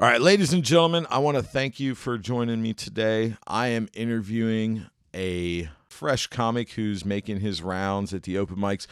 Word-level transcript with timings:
All 0.00 0.06
right, 0.06 0.20
ladies 0.20 0.52
and 0.52 0.62
gentlemen, 0.62 1.08
I 1.10 1.18
want 1.18 1.38
to 1.38 1.42
thank 1.42 1.80
you 1.80 1.96
for 1.96 2.18
joining 2.18 2.62
me 2.62 2.72
today. 2.72 3.34
I 3.48 3.66
am 3.68 3.88
interviewing 3.94 4.86
a 5.12 5.70
fresh 5.88 6.28
comic 6.28 6.70
who's 6.70 7.04
making 7.04 7.40
his 7.40 7.62
rounds 7.62 8.14
at 8.14 8.22
the 8.22 8.38
open 8.38 8.58
mics. 8.58 8.86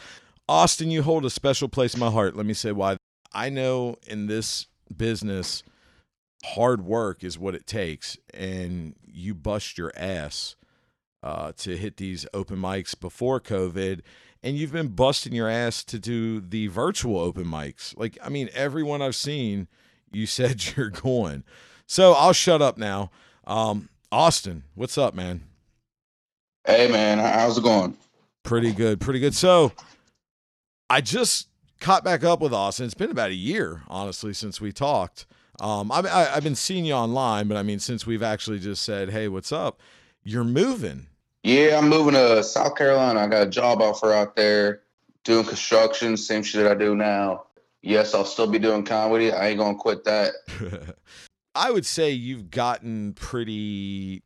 Austin, 0.49 0.91
you 0.91 1.03
hold 1.03 1.23
a 1.23 1.29
special 1.29 1.69
place 1.69 1.93
in 1.93 2.01
my 2.01 2.11
heart. 2.11 2.35
Let 2.35 2.45
me 2.45 2.53
say 2.53 2.73
why. 2.73 2.97
I 3.31 3.47
know 3.47 3.95
in 4.05 4.27
this 4.27 4.67
business, 4.97 5.63
hard 6.43 6.83
work 6.83 7.23
is 7.23 7.39
what 7.39 7.55
it 7.55 7.65
takes, 7.65 8.17
and 8.33 8.93
you 9.05 9.33
bust 9.33 9.77
your 9.77 9.93
ass 9.95 10.57
uh, 11.23 11.53
to 11.59 11.77
hit 11.77 11.95
these 11.95 12.27
open 12.33 12.57
mics 12.57 12.99
before 12.99 13.39
COVID, 13.39 14.01
and 14.43 14.57
you've 14.57 14.73
been 14.73 14.89
busting 14.89 15.31
your 15.31 15.47
ass 15.47 15.85
to 15.85 15.99
do 15.99 16.41
the 16.41 16.67
virtual 16.67 17.17
open 17.17 17.45
mics. 17.45 17.97
Like, 17.97 18.17
I 18.21 18.27
mean, 18.27 18.49
everyone 18.53 19.01
I've 19.01 19.15
seen, 19.15 19.69
you 20.11 20.25
said 20.25 20.63
you're 20.75 20.89
going. 20.89 21.43
So 21.85 22.13
I'll 22.13 22.33
shut 22.33 22.61
up 22.61 22.77
now. 22.77 23.11
Um, 23.45 23.89
Austin, 24.11 24.63
what's 24.75 24.97
up, 24.97 25.13
man? 25.13 25.43
Hey, 26.65 26.89
man, 26.89 27.19
how's 27.19 27.57
it 27.57 27.63
going? 27.63 27.95
Pretty 28.43 28.73
good, 28.73 28.99
pretty 28.99 29.19
good. 29.19 29.33
So 29.33 29.71
I 30.89 31.01
just 31.01 31.47
caught 31.79 32.03
back 32.03 32.23
up 32.23 32.41
with 32.41 32.53
Austin. 32.53 32.85
It's 32.85 32.93
been 32.93 33.11
about 33.11 33.29
a 33.29 33.35
year, 33.35 33.83
honestly, 33.87 34.33
since 34.33 34.59
we 34.59 34.71
talked. 34.71 35.25
Um, 35.59 35.91
I, 35.91 35.99
I, 36.01 36.35
I've 36.35 36.43
been 36.43 36.55
seeing 36.55 36.85
you 36.85 36.93
online, 36.93 37.47
but 37.47 37.57
I 37.57 37.63
mean, 37.63 37.79
since 37.79 38.05
we've 38.05 38.21
actually 38.21 38.59
just 38.59 38.83
said, 38.83 39.09
"Hey, 39.09 39.27
what's 39.27 39.51
up?" 39.51 39.79
You're 40.23 40.43
moving. 40.43 41.07
Yeah, 41.43 41.77
I'm 41.77 41.87
moving 41.87 42.13
to 42.13 42.43
South 42.43 42.75
Carolina. 42.75 43.21
I 43.21 43.27
got 43.27 43.47
a 43.47 43.49
job 43.49 43.81
offer 43.81 44.11
out 44.11 44.35
there 44.35 44.81
doing 45.23 45.45
construction, 45.45 46.17
same 46.17 46.43
shit 46.43 46.63
that 46.63 46.71
I 46.71 46.75
do 46.75 46.95
now. 46.95 47.46
Yes, 47.87 48.13
I'll 48.13 48.25
still 48.25 48.47
be 48.47 48.59
doing 48.59 48.83
comedy. 48.83 49.31
I 49.31 49.47
ain't 49.47 49.59
gonna 49.59 49.77
quit 49.77 50.03
that. 50.03 50.33
I 51.55 51.71
would 51.71 51.85
say 51.85 52.11
you've 52.11 52.51
gotten 52.51 53.13
pretty 53.13 54.23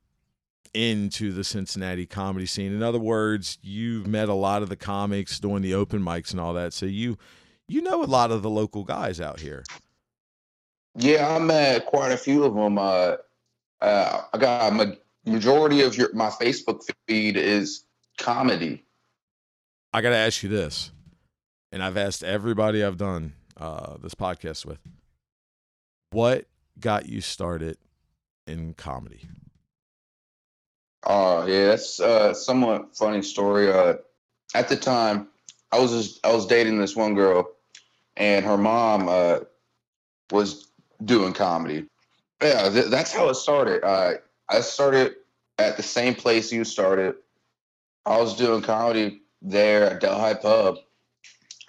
into 0.74 1.32
the 1.32 1.44
Cincinnati 1.44 2.08
comedy 2.08 2.48
scene. 2.48 2.74
In 2.74 2.82
other 2.82 2.98
words, 2.98 3.60
you've 3.62 4.08
met 4.08 4.30
a 4.30 4.34
lot 4.34 4.64
of 4.64 4.70
the 4.70 4.76
comics 4.76 5.40
doing 5.40 5.62
the 5.62 5.76
open 5.76 6.02
mics 6.02 6.32
and 6.32 6.40
all 6.40 6.54
that. 6.56 6.74
So 6.74 6.88
you 6.88 7.20
you 7.68 7.84
know 7.84 8.04
a 8.04 8.06
lot 8.06 8.32
of 8.32 8.42
the 8.42 8.50
local 8.50 8.84
guys 8.84 9.22
out 9.22 9.40
here. 9.40 9.64
Yeah, 10.96 11.36
I 11.36 11.38
met 11.38 11.86
quite 11.86 12.12
a 12.12 12.18
few 12.18 12.44
of 12.44 12.56
them. 12.56 12.80
Uh, 12.80 13.18
uh, 13.80 14.22
I 14.34 14.38
got 14.40 14.74
a 14.74 14.98
majority 15.30 15.82
of 15.82 15.96
your 15.96 16.12
my 16.16 16.30
Facebook 16.30 16.82
feed 17.08 17.38
is 17.38 17.86
comedy. 18.18 18.84
I 19.94 20.02
got 20.02 20.10
to 20.10 20.18
ask 20.18 20.42
you 20.42 20.50
this, 20.50 20.92
and 21.72 21.84
I've 21.84 21.98
asked 21.98 22.24
everybody 22.24 22.84
I've 22.84 22.98
done 22.98 23.34
uh, 23.62 23.98
this 24.02 24.16
podcast 24.16 24.66
with. 24.66 24.80
What 26.10 26.46
got 26.80 27.08
you 27.08 27.22
started 27.22 27.78
in 28.48 28.74
comedy? 28.74 29.30
Oh 31.06 31.46
yeah, 31.46 31.68
that's 31.68 32.00
uh, 32.00 32.34
somewhat 32.34 32.96
funny 32.96 33.22
story. 33.22 33.72
Uh, 33.72 33.96
at 34.54 34.68
the 34.68 34.76
time, 34.76 35.28
I 35.72 35.80
was 35.80 35.92
just, 35.92 36.26
I 36.26 36.34
was 36.34 36.46
dating 36.46 36.80
this 36.80 36.96
one 36.96 37.16
girl, 37.16 37.52
and 38.18 38.44
her 38.44 38.58
mom 38.58 39.08
uh, 39.08 39.40
was 40.32 40.68
doing 41.06 41.34
comedy. 41.34 41.86
Yeah, 42.42 42.70
th- 42.70 42.88
that's 42.88 43.14
how 43.14 43.30
it 43.30 43.36
started. 43.36 43.84
Uh, 43.84 44.16
I 44.50 44.62
started 44.62 45.16
at 45.60 45.78
the 45.78 45.84
same 45.84 46.14
place 46.14 46.52
you 46.52 46.66
started. 46.66 47.16
I 48.06 48.18
was 48.18 48.36
doing 48.36 48.62
comedy 48.62 49.22
there 49.42 49.92
at 49.92 50.02
Delhi 50.02 50.36
Pub. 50.36 50.78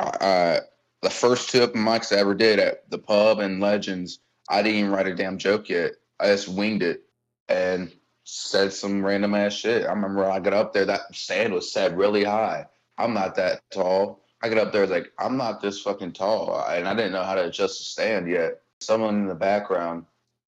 Uh, 0.01 0.61
the 1.03 1.11
first 1.11 1.51
two 1.51 1.61
open 1.61 1.83
mics 1.83 2.15
I 2.15 2.21
ever 2.21 2.35
did 2.35 2.59
at 2.59 2.89
the 2.91 2.99
pub 2.99 3.41
and 3.41 3.61
Legends, 3.61 4.21
I 4.49 4.63
didn't 4.63 4.79
even 4.79 4.93
write 4.93 5.09
a 5.09 5.15
damn 5.15 5.39
joke 5.39 5.69
yet. 5.69 5.93
I 6.19 6.27
just 6.27 6.49
winged 6.49 6.83
it 6.83 7.03
and 7.49 7.93
said 8.25 8.73
some 8.73 9.05
random 9.05 9.35
ass 9.35 9.53
shit. 9.53 9.85
I 9.85 9.93
remember 9.93 10.31
I 10.31 10.39
got 10.39 10.53
up 10.55 10.73
there, 10.73 10.85
that 10.87 11.15
stand 11.15 11.53
was 11.53 11.73
set 11.73 11.97
really 11.97 12.25
high. 12.25 12.67
I'm 12.97 13.15
not 13.15 13.35
that 13.37 13.63
tall. 13.71 14.23
I 14.43 14.49
get 14.49 14.59
up 14.59 14.73
there 14.73 14.87
like 14.87 15.13
I'm 15.19 15.37
not 15.37 15.61
this 15.61 15.81
fucking 15.81 16.13
tall, 16.13 16.65
and 16.69 16.89
I 16.89 16.95
didn't 16.95 17.13
know 17.13 17.23
how 17.23 17.35
to 17.35 17.47
adjust 17.47 17.79
the 17.79 17.85
stand 17.85 18.29
yet. 18.29 18.61
Someone 18.81 19.15
in 19.21 19.27
the 19.27 19.35
background 19.35 20.05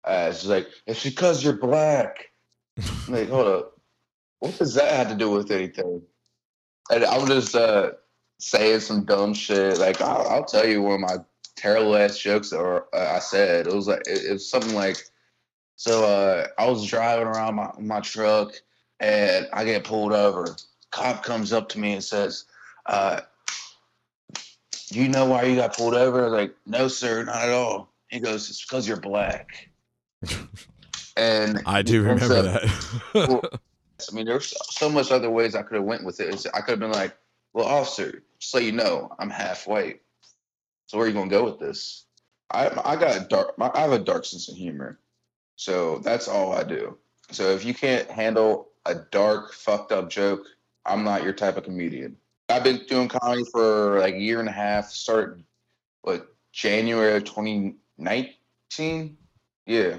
uh, 0.04 0.28
is 0.30 0.46
like, 0.46 0.68
"It's 0.86 1.04
because 1.04 1.44
you're 1.44 1.58
black." 1.58 2.30
like, 3.08 3.28
hold 3.28 3.46
up, 3.46 3.80
what 4.38 4.58
does 4.58 4.74
that 4.74 4.92
have 4.92 5.08
to 5.10 5.14
do 5.14 5.30
with 5.30 5.50
anything? 5.50 6.02
And 6.90 7.04
I'm 7.04 7.26
just 7.26 7.54
uh, 7.54 7.92
saying 8.44 8.80
some 8.80 9.04
dumb 9.04 9.32
shit. 9.32 9.78
Like 9.78 10.02
I'll, 10.02 10.28
I'll, 10.28 10.44
tell 10.44 10.66
you 10.66 10.82
one 10.82 10.94
of 10.94 11.00
my 11.00 11.16
terrible 11.56 11.96
ass 11.96 12.18
jokes 12.18 12.52
or 12.52 12.86
uh, 12.92 13.14
I 13.16 13.18
said. 13.18 13.66
It 13.66 13.72
was 13.72 13.88
like 13.88 14.02
it, 14.06 14.24
it 14.26 14.32
was 14.32 14.48
something 14.48 14.74
like, 14.74 14.98
so 15.76 16.04
uh, 16.04 16.46
I 16.58 16.68
was 16.68 16.86
driving 16.86 17.26
around 17.26 17.54
my, 17.54 17.70
my 17.78 18.00
truck 18.00 18.52
and 19.00 19.48
I 19.52 19.64
get 19.64 19.84
pulled 19.84 20.12
over. 20.12 20.54
Cop 20.90 21.24
comes 21.24 21.54
up 21.54 21.70
to 21.70 21.78
me 21.78 21.94
and 21.94 22.04
says, 22.04 22.44
uh, 22.84 23.22
do 24.90 25.00
"You 25.00 25.08
know 25.08 25.24
why 25.24 25.44
you 25.44 25.56
got 25.56 25.74
pulled 25.74 25.94
over?" 25.94 26.20
I 26.20 26.24
was 26.24 26.32
like, 26.32 26.54
"No, 26.66 26.86
sir, 26.86 27.24
not 27.24 27.36
at 27.36 27.50
all." 27.50 27.88
He 28.08 28.20
goes, 28.20 28.50
"It's 28.50 28.62
because 28.62 28.86
you're 28.86 29.00
black." 29.00 29.70
and 31.16 31.62
I 31.64 31.80
do 31.80 32.02
remember 32.02 32.36
up, 32.36 32.44
that. 32.44 33.14
well, 33.14 33.40
I 33.52 34.14
mean, 34.14 34.26
there's 34.26 34.52
so 34.70 34.90
much 34.90 35.10
other 35.10 35.30
ways 35.30 35.54
I 35.54 35.62
could 35.62 35.76
have 35.76 35.84
went 35.84 36.04
with 36.04 36.20
it. 36.20 36.46
I 36.52 36.60
could 36.60 36.72
have 36.72 36.80
been 36.80 36.92
like, 36.92 37.16
"Well, 37.54 37.66
officer, 37.66 38.22
just 38.38 38.52
so 38.52 38.58
you 38.58 38.72
know, 38.72 39.14
I'm 39.18 39.30
half 39.30 39.66
white. 39.66 40.02
So 40.86 40.98
where 40.98 41.06
are 41.06 41.08
you 41.08 41.14
gonna 41.14 41.30
go 41.30 41.44
with 41.44 41.58
this?" 41.58 42.04
I 42.50 42.68
I 42.84 42.96
got 42.96 43.30
dark. 43.30 43.54
I 43.58 43.80
have 43.80 43.92
a 43.92 43.98
dark 43.98 44.26
sense 44.26 44.48
of 44.50 44.56
humor, 44.56 45.00
so 45.56 45.98
that's 46.00 46.28
all 46.28 46.52
I 46.52 46.64
do. 46.64 46.98
So 47.30 47.50
if 47.50 47.64
you 47.64 47.72
can't 47.72 48.10
handle 48.10 48.68
a 48.84 48.94
dark, 48.94 49.54
fucked 49.54 49.92
up 49.92 50.10
joke, 50.10 50.46
I'm 50.84 51.04
not 51.04 51.22
your 51.22 51.32
type 51.32 51.56
of 51.56 51.64
comedian. 51.64 52.18
I've 52.48 52.64
been 52.64 52.84
doing 52.86 53.08
comedy 53.08 53.44
for 53.50 53.98
like 53.98 54.14
a 54.14 54.20
year 54.20 54.40
and 54.40 54.48
a 54.48 54.52
half. 54.52 54.90
Started 54.90 55.42
what 56.02 56.28
January 56.52 57.16
of 57.16 57.24
2019. 57.24 59.16
Yeah. 59.66 59.96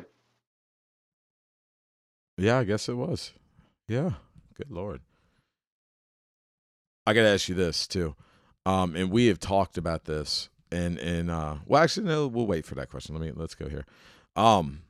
Yeah, 2.38 2.60
I 2.60 2.64
guess 2.66 2.88
it 2.88 2.94
was. 2.94 3.34
Yeah. 3.88 4.12
Good 4.54 4.70
lord. 4.70 5.02
I 7.08 7.14
gotta 7.14 7.30
ask 7.30 7.50
you 7.50 7.56
this 7.56 7.88
too, 7.88 8.16
um, 8.66 8.96
and 8.96 9.12
we 9.12 9.28
have 9.28 9.40
talked 9.40 9.78
about 9.78 10.06
this, 10.06 10.50
and 10.72 10.98
and 11.00 11.30
uh, 11.30 11.56
well, 11.66 11.84
actually, 11.84 12.08
no, 12.08 12.28
we'll 12.28 12.48
wait 12.48 12.66
for 12.66 12.76
that 12.76 12.90
question. 12.90 13.16
Let 13.16 13.24
me 13.24 13.32
let's 13.36 13.56
go 13.56 13.70
here. 13.70 13.86
Um, 14.36 14.82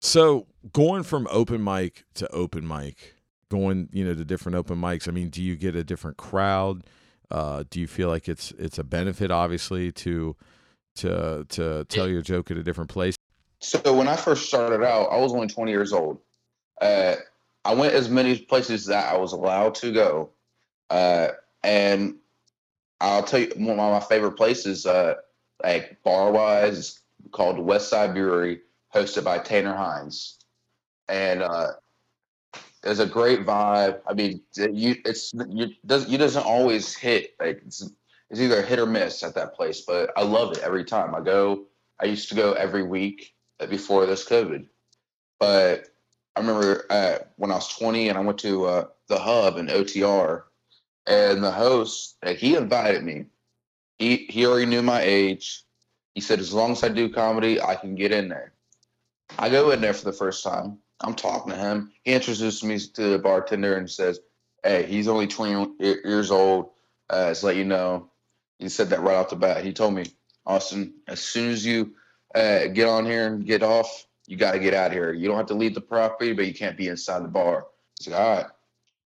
so 0.00 0.46
going 0.72 1.02
from 1.02 1.26
open 1.30 1.64
mic 1.64 2.04
to 2.14 2.30
open 2.30 2.68
mic, 2.68 3.14
going 3.50 3.88
you 3.92 4.04
know 4.04 4.14
to 4.14 4.24
different 4.24 4.56
open 4.56 4.78
mics. 4.78 5.08
I 5.08 5.12
mean, 5.12 5.30
do 5.30 5.42
you 5.42 5.56
get 5.56 5.74
a 5.74 5.84
different 5.84 6.16
crowd? 6.16 6.84
Uh, 7.30 7.64
do 7.70 7.80
you 7.80 7.86
feel 7.86 8.08
like 8.08 8.28
it's 8.28 8.52
it's 8.58 8.78
a 8.78 8.84
benefit, 8.84 9.30
obviously, 9.30 9.90
to 9.92 10.36
to 10.96 11.46
to 11.48 11.84
tell 11.88 12.08
your 12.08 12.22
joke 12.22 12.50
at 12.50 12.56
a 12.56 12.62
different 12.62 12.90
place? 12.90 13.16
So 13.60 13.94
when 13.94 14.08
I 14.08 14.16
first 14.16 14.46
started 14.46 14.84
out, 14.84 15.06
I 15.06 15.16
was 15.16 15.32
only 15.32 15.46
20 15.46 15.70
years 15.70 15.92
old. 15.92 16.18
Uh, 16.80 17.14
I 17.64 17.74
went 17.74 17.94
as 17.94 18.08
many 18.08 18.38
places 18.38 18.86
that 18.86 19.12
I 19.12 19.16
was 19.16 19.32
allowed 19.32 19.74
to 19.76 19.92
go, 19.92 20.30
uh, 20.90 21.28
and 21.62 22.16
I'll 23.00 23.22
tell 23.22 23.40
you 23.40 23.52
one 23.56 23.78
of 23.78 23.92
my 23.92 24.00
favorite 24.00 24.32
places, 24.32 24.86
uh, 24.86 25.14
like 25.62 26.02
bar 26.02 26.30
wise, 26.30 27.00
called 27.32 27.58
West 27.58 27.88
Side 27.88 28.14
Brewery, 28.14 28.60
hosted 28.94 29.24
by 29.24 29.38
Tanner 29.38 29.74
Hines, 29.74 30.38
and 31.08 31.42
uh, 31.42 31.72
it's 32.82 33.00
a 33.00 33.06
great 33.06 33.46
vibe. 33.46 34.00
I 34.06 34.14
mean, 34.14 34.42
you 34.56 34.96
it's 35.04 35.32
you 35.48 35.68
does 35.86 36.08
you 36.08 36.18
doesn't 36.18 36.44
always 36.44 36.94
hit 36.94 37.34
like 37.40 37.62
it's 37.66 37.90
it's 38.30 38.40
either 38.40 38.62
hit 38.62 38.78
or 38.78 38.86
miss 38.86 39.22
at 39.22 39.34
that 39.36 39.54
place, 39.54 39.82
but 39.82 40.10
I 40.16 40.22
love 40.22 40.56
it 40.56 40.62
every 40.62 40.84
time 40.84 41.14
I 41.14 41.20
go. 41.20 41.64
I 42.00 42.06
used 42.06 42.28
to 42.30 42.34
go 42.34 42.52
every 42.52 42.82
week 42.82 43.34
before 43.68 44.04
this 44.06 44.28
COVID, 44.28 44.66
but 45.38 45.93
I 46.36 46.40
remember 46.40 46.84
uh, 46.90 47.18
when 47.36 47.50
I 47.50 47.56
was 47.56 47.68
20 47.68 48.08
and 48.08 48.18
I 48.18 48.20
went 48.20 48.38
to 48.40 48.64
uh, 48.66 48.84
the 49.08 49.18
hub 49.18 49.56
in 49.56 49.68
OTR, 49.68 50.42
and 51.06 51.44
the 51.44 51.50
host 51.50 52.16
uh, 52.22 52.34
he 52.34 52.56
invited 52.56 53.04
me. 53.04 53.26
He 53.98 54.26
he 54.28 54.46
already 54.46 54.66
knew 54.66 54.82
my 54.82 55.02
age. 55.02 55.62
He 56.14 56.20
said 56.20 56.40
as 56.40 56.52
long 56.52 56.72
as 56.72 56.82
I 56.82 56.88
do 56.88 57.08
comedy, 57.08 57.60
I 57.60 57.76
can 57.76 57.94
get 57.94 58.12
in 58.12 58.28
there. 58.28 58.52
I 59.38 59.48
go 59.48 59.70
in 59.70 59.80
there 59.80 59.94
for 59.94 60.04
the 60.04 60.12
first 60.12 60.42
time. 60.42 60.78
I'm 61.00 61.14
talking 61.14 61.52
to 61.52 61.58
him. 61.58 61.92
He 62.02 62.12
introduces 62.12 62.64
me 62.64 62.78
to 62.78 63.10
the 63.10 63.18
bartender 63.18 63.76
and 63.76 63.90
says, 63.90 64.20
"Hey, 64.64 64.84
he's 64.86 65.08
only 65.08 65.26
20 65.26 65.74
years 65.78 66.30
old. 66.30 66.70
Uh, 67.10 67.32
to 67.32 67.46
let 67.46 67.56
you 67.56 67.64
know." 67.64 68.10
He 68.58 68.68
said 68.68 68.90
that 68.90 69.02
right 69.02 69.16
off 69.16 69.30
the 69.30 69.36
bat. 69.36 69.64
He 69.64 69.72
told 69.72 69.94
me, 69.94 70.06
"Austin, 70.46 70.94
as 71.06 71.20
soon 71.20 71.50
as 71.50 71.64
you 71.64 71.94
uh, 72.34 72.66
get 72.66 72.88
on 72.88 73.04
here 73.06 73.26
and 73.26 73.46
get 73.46 73.62
off, 73.62 74.06
you 74.26 74.36
got 74.36 74.52
to 74.52 74.58
get 74.58 74.74
out 74.74 74.88
of 74.88 74.92
here. 74.92 75.12
You 75.12 75.28
don't 75.28 75.36
have 75.36 75.46
to 75.46 75.54
leave 75.54 75.74
the 75.74 75.80
property, 75.80 76.32
but 76.32 76.46
you 76.46 76.54
can't 76.54 76.76
be 76.76 76.88
inside 76.88 77.22
the 77.24 77.28
bar." 77.28 77.66
He's 77.98 78.08
like, 78.08 78.20
"All 78.20 78.36
right." 78.36 78.46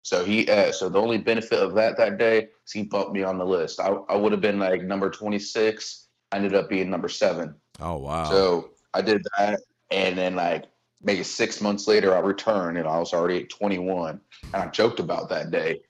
So 0.03 0.25
he, 0.25 0.49
uh, 0.49 0.73
so 0.73 0.89
the 0.89 1.01
only 1.01 1.19
benefit 1.19 1.59
of 1.59 1.75
that 1.75 1.97
that 1.99 2.19
day 2.19 2.49
is 2.65 2.73
he 2.73 2.83
bumped 2.83 3.13
me 3.13 3.23
on 3.23 3.37
the 3.37 3.45
list. 3.45 3.81
I, 3.81 3.89
I 4.09 4.17
would 4.17 4.33
have 4.33 4.41
been 4.41 4.59
like 4.59 4.83
number 4.83 5.11
26. 5.11 6.07
I 6.33 6.37
ended 6.37 6.55
up 6.55 6.69
being 6.69 6.89
number 6.89 7.09
seven. 7.09 7.55
Oh 7.81 7.99
wow! 7.99 8.25
So 8.25 8.71
I 8.95 9.03
did 9.03 9.23
that, 9.37 9.61
and 9.91 10.17
then 10.17 10.35
like 10.35 10.65
maybe 11.03 11.23
six 11.23 11.61
months 11.61 11.87
later, 11.87 12.17
I 12.17 12.21
returned, 12.21 12.79
and 12.79 12.89
I 12.89 12.99
was 12.99 13.13
already 13.13 13.43
at 13.43 13.51
21, 13.51 14.21
and 14.53 14.63
I 14.63 14.67
joked 14.69 15.01
about 15.01 15.29
that 15.29 15.51
day. 15.51 15.81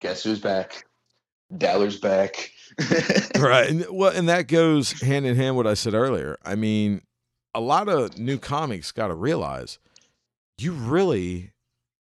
Guess 0.00 0.24
who's 0.24 0.40
back? 0.40 0.84
Daller's 1.52 1.98
back. 1.98 2.50
right. 3.38 3.68
And, 3.68 3.86
well, 3.90 4.12
and 4.14 4.28
that 4.28 4.48
goes 4.48 5.00
hand 5.00 5.26
in 5.26 5.36
hand 5.36 5.56
what 5.56 5.66
I 5.66 5.74
said 5.74 5.94
earlier. 5.94 6.38
I 6.44 6.54
mean, 6.54 7.02
a 7.54 7.60
lot 7.60 7.88
of 7.88 8.18
new 8.18 8.38
comics 8.38 8.92
got 8.92 9.08
to 9.08 9.14
realize 9.14 9.78
you 10.58 10.72
really, 10.72 11.52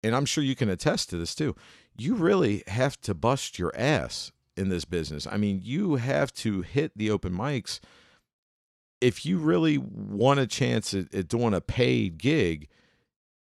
and 0.04 0.16
I'm 0.16 0.26
sure 0.26 0.44
you 0.44 0.56
can 0.56 0.70
attest 0.70 1.10
to 1.10 1.18
this 1.18 1.34
too, 1.36 1.56
you 1.98 2.16
really 2.16 2.64
have 2.68 3.00
to 3.02 3.14
bust 3.14 3.58
your 3.58 3.72
ass 3.76 4.32
in 4.58 4.70
this 4.70 4.86
business. 4.86 5.28
I 5.28 5.38
mean, 5.38 5.62
you 5.64 5.96
have 5.96 6.34
to 6.36 6.62
hit 6.62 6.92
the 6.96 7.10
open 7.10 7.34
mics. 7.34 7.80
If 9.00 9.26
you 9.26 9.38
really 9.38 9.78
want 9.78 10.40
a 10.40 10.48
chance 10.48 10.94
at, 10.94 11.14
at 11.14 11.28
doing 11.28 11.54
a 11.54 11.62
paid 11.62 12.18
gig, 12.18 12.68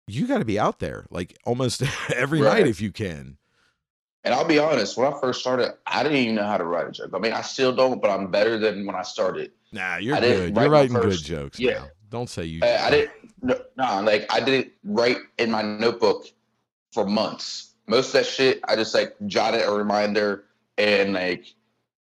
you 0.08 0.28
got 0.28 0.40
to 0.40 0.46
be 0.46 0.60
out 0.60 0.80
there 0.80 1.06
like 1.10 1.38
almost 1.46 1.84
every 2.16 2.42
right. 2.42 2.60
night 2.60 2.68
if 2.68 2.82
you 2.82 2.92
can. 2.92 3.38
And 4.24 4.34
I'll 4.34 4.46
be 4.46 4.60
honest, 4.60 4.98
when 4.98 5.12
I 5.12 5.20
first 5.20 5.40
started, 5.40 5.74
I 5.88 6.04
didn't 6.04 6.18
even 6.18 6.36
know 6.36 6.46
how 6.46 6.58
to 6.58 6.66
write 6.66 6.88
a 6.88 6.92
joke. 6.92 7.12
I 7.14 7.20
mean, 7.20 7.32
I 7.32 7.42
still 7.42 7.74
don't, 7.74 8.02
but 8.02 8.12
I'm 8.12 8.30
better 8.30 8.60
than 8.60 8.86
when 8.86 8.96
I 8.96 9.04
started. 9.04 9.52
Nah, 9.72 9.98
you're 9.98 10.20
good. 10.20 10.56
You're 10.56 10.70
writing 10.70 10.96
first, 10.96 11.24
good 11.24 11.36
jokes. 11.36 11.60
Yeah. 11.60 11.74
Now. 11.74 11.88
Don't 12.10 12.30
say 12.30 12.46
you. 12.46 12.62
I, 12.64 12.88
I 12.88 12.90
didn't. 12.90 13.12
No, 13.42 13.62
no, 13.78 14.02
like 14.02 14.26
I 14.30 14.42
didn't 14.42 14.74
write 14.84 15.18
in 15.38 15.52
my 15.52 15.62
notebook 15.62 16.26
for 16.92 17.06
months. 17.06 17.76
Most 17.88 18.08
of 18.08 18.14
that 18.14 18.26
shit, 18.26 18.60
I 18.68 18.76
just 18.76 18.94
like 18.94 19.16
jotted 19.28 19.62
a 19.66 19.72
reminder 19.72 20.46
and 20.78 21.14
like 21.14 21.54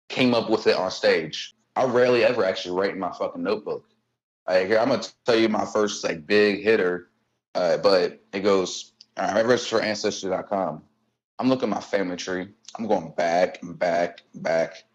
came 0.10 0.36
up 0.36 0.50
with 0.50 0.68
it 0.68 0.76
on 0.76 0.92
stage. 0.92 1.56
I 1.76 1.86
rarely 1.86 2.24
ever 2.24 2.46
actually 2.46 2.80
write 2.80 2.92
in 2.92 3.00
my 3.00 3.12
fucking 3.12 3.42
notebook. 3.42 3.86
Like 4.48 4.68
here, 4.68 4.78
I'm 4.78 4.90
gonna 4.90 5.04
tell 5.26 5.36
you 5.36 5.50
my 5.50 5.66
first 5.66 6.04
like 6.04 6.28
big 6.28 6.62
hitter, 6.62 7.10
uh, 7.56 7.78
but 7.78 8.22
it 8.34 8.42
goes. 8.42 8.92
I 9.16 9.42
registered 9.42 9.80
for 9.80 9.86
Ancestry.com. 9.86 10.84
I'm 11.44 11.50
looking 11.50 11.68
at 11.70 11.76
my 11.76 11.82
family 11.82 12.16
tree. 12.16 12.48
I'm 12.80 12.88
going 12.88 13.12
back 13.18 13.62
and 13.64 13.78
back 13.78 14.22
and 14.34 14.42
back. 14.42 14.86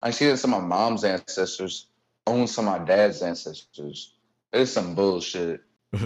I 0.00 0.12
see 0.12 0.28
that 0.28 0.36
some 0.36 0.54
of 0.54 0.62
my 0.62 0.68
mom's 0.68 1.02
ancestors 1.02 1.88
own 2.28 2.46
some 2.46 2.68
of 2.68 2.78
my 2.78 2.86
dad's 2.86 3.22
ancestors. 3.22 4.14
It's 4.52 4.70
some 4.70 4.94
bullshit. 4.94 5.62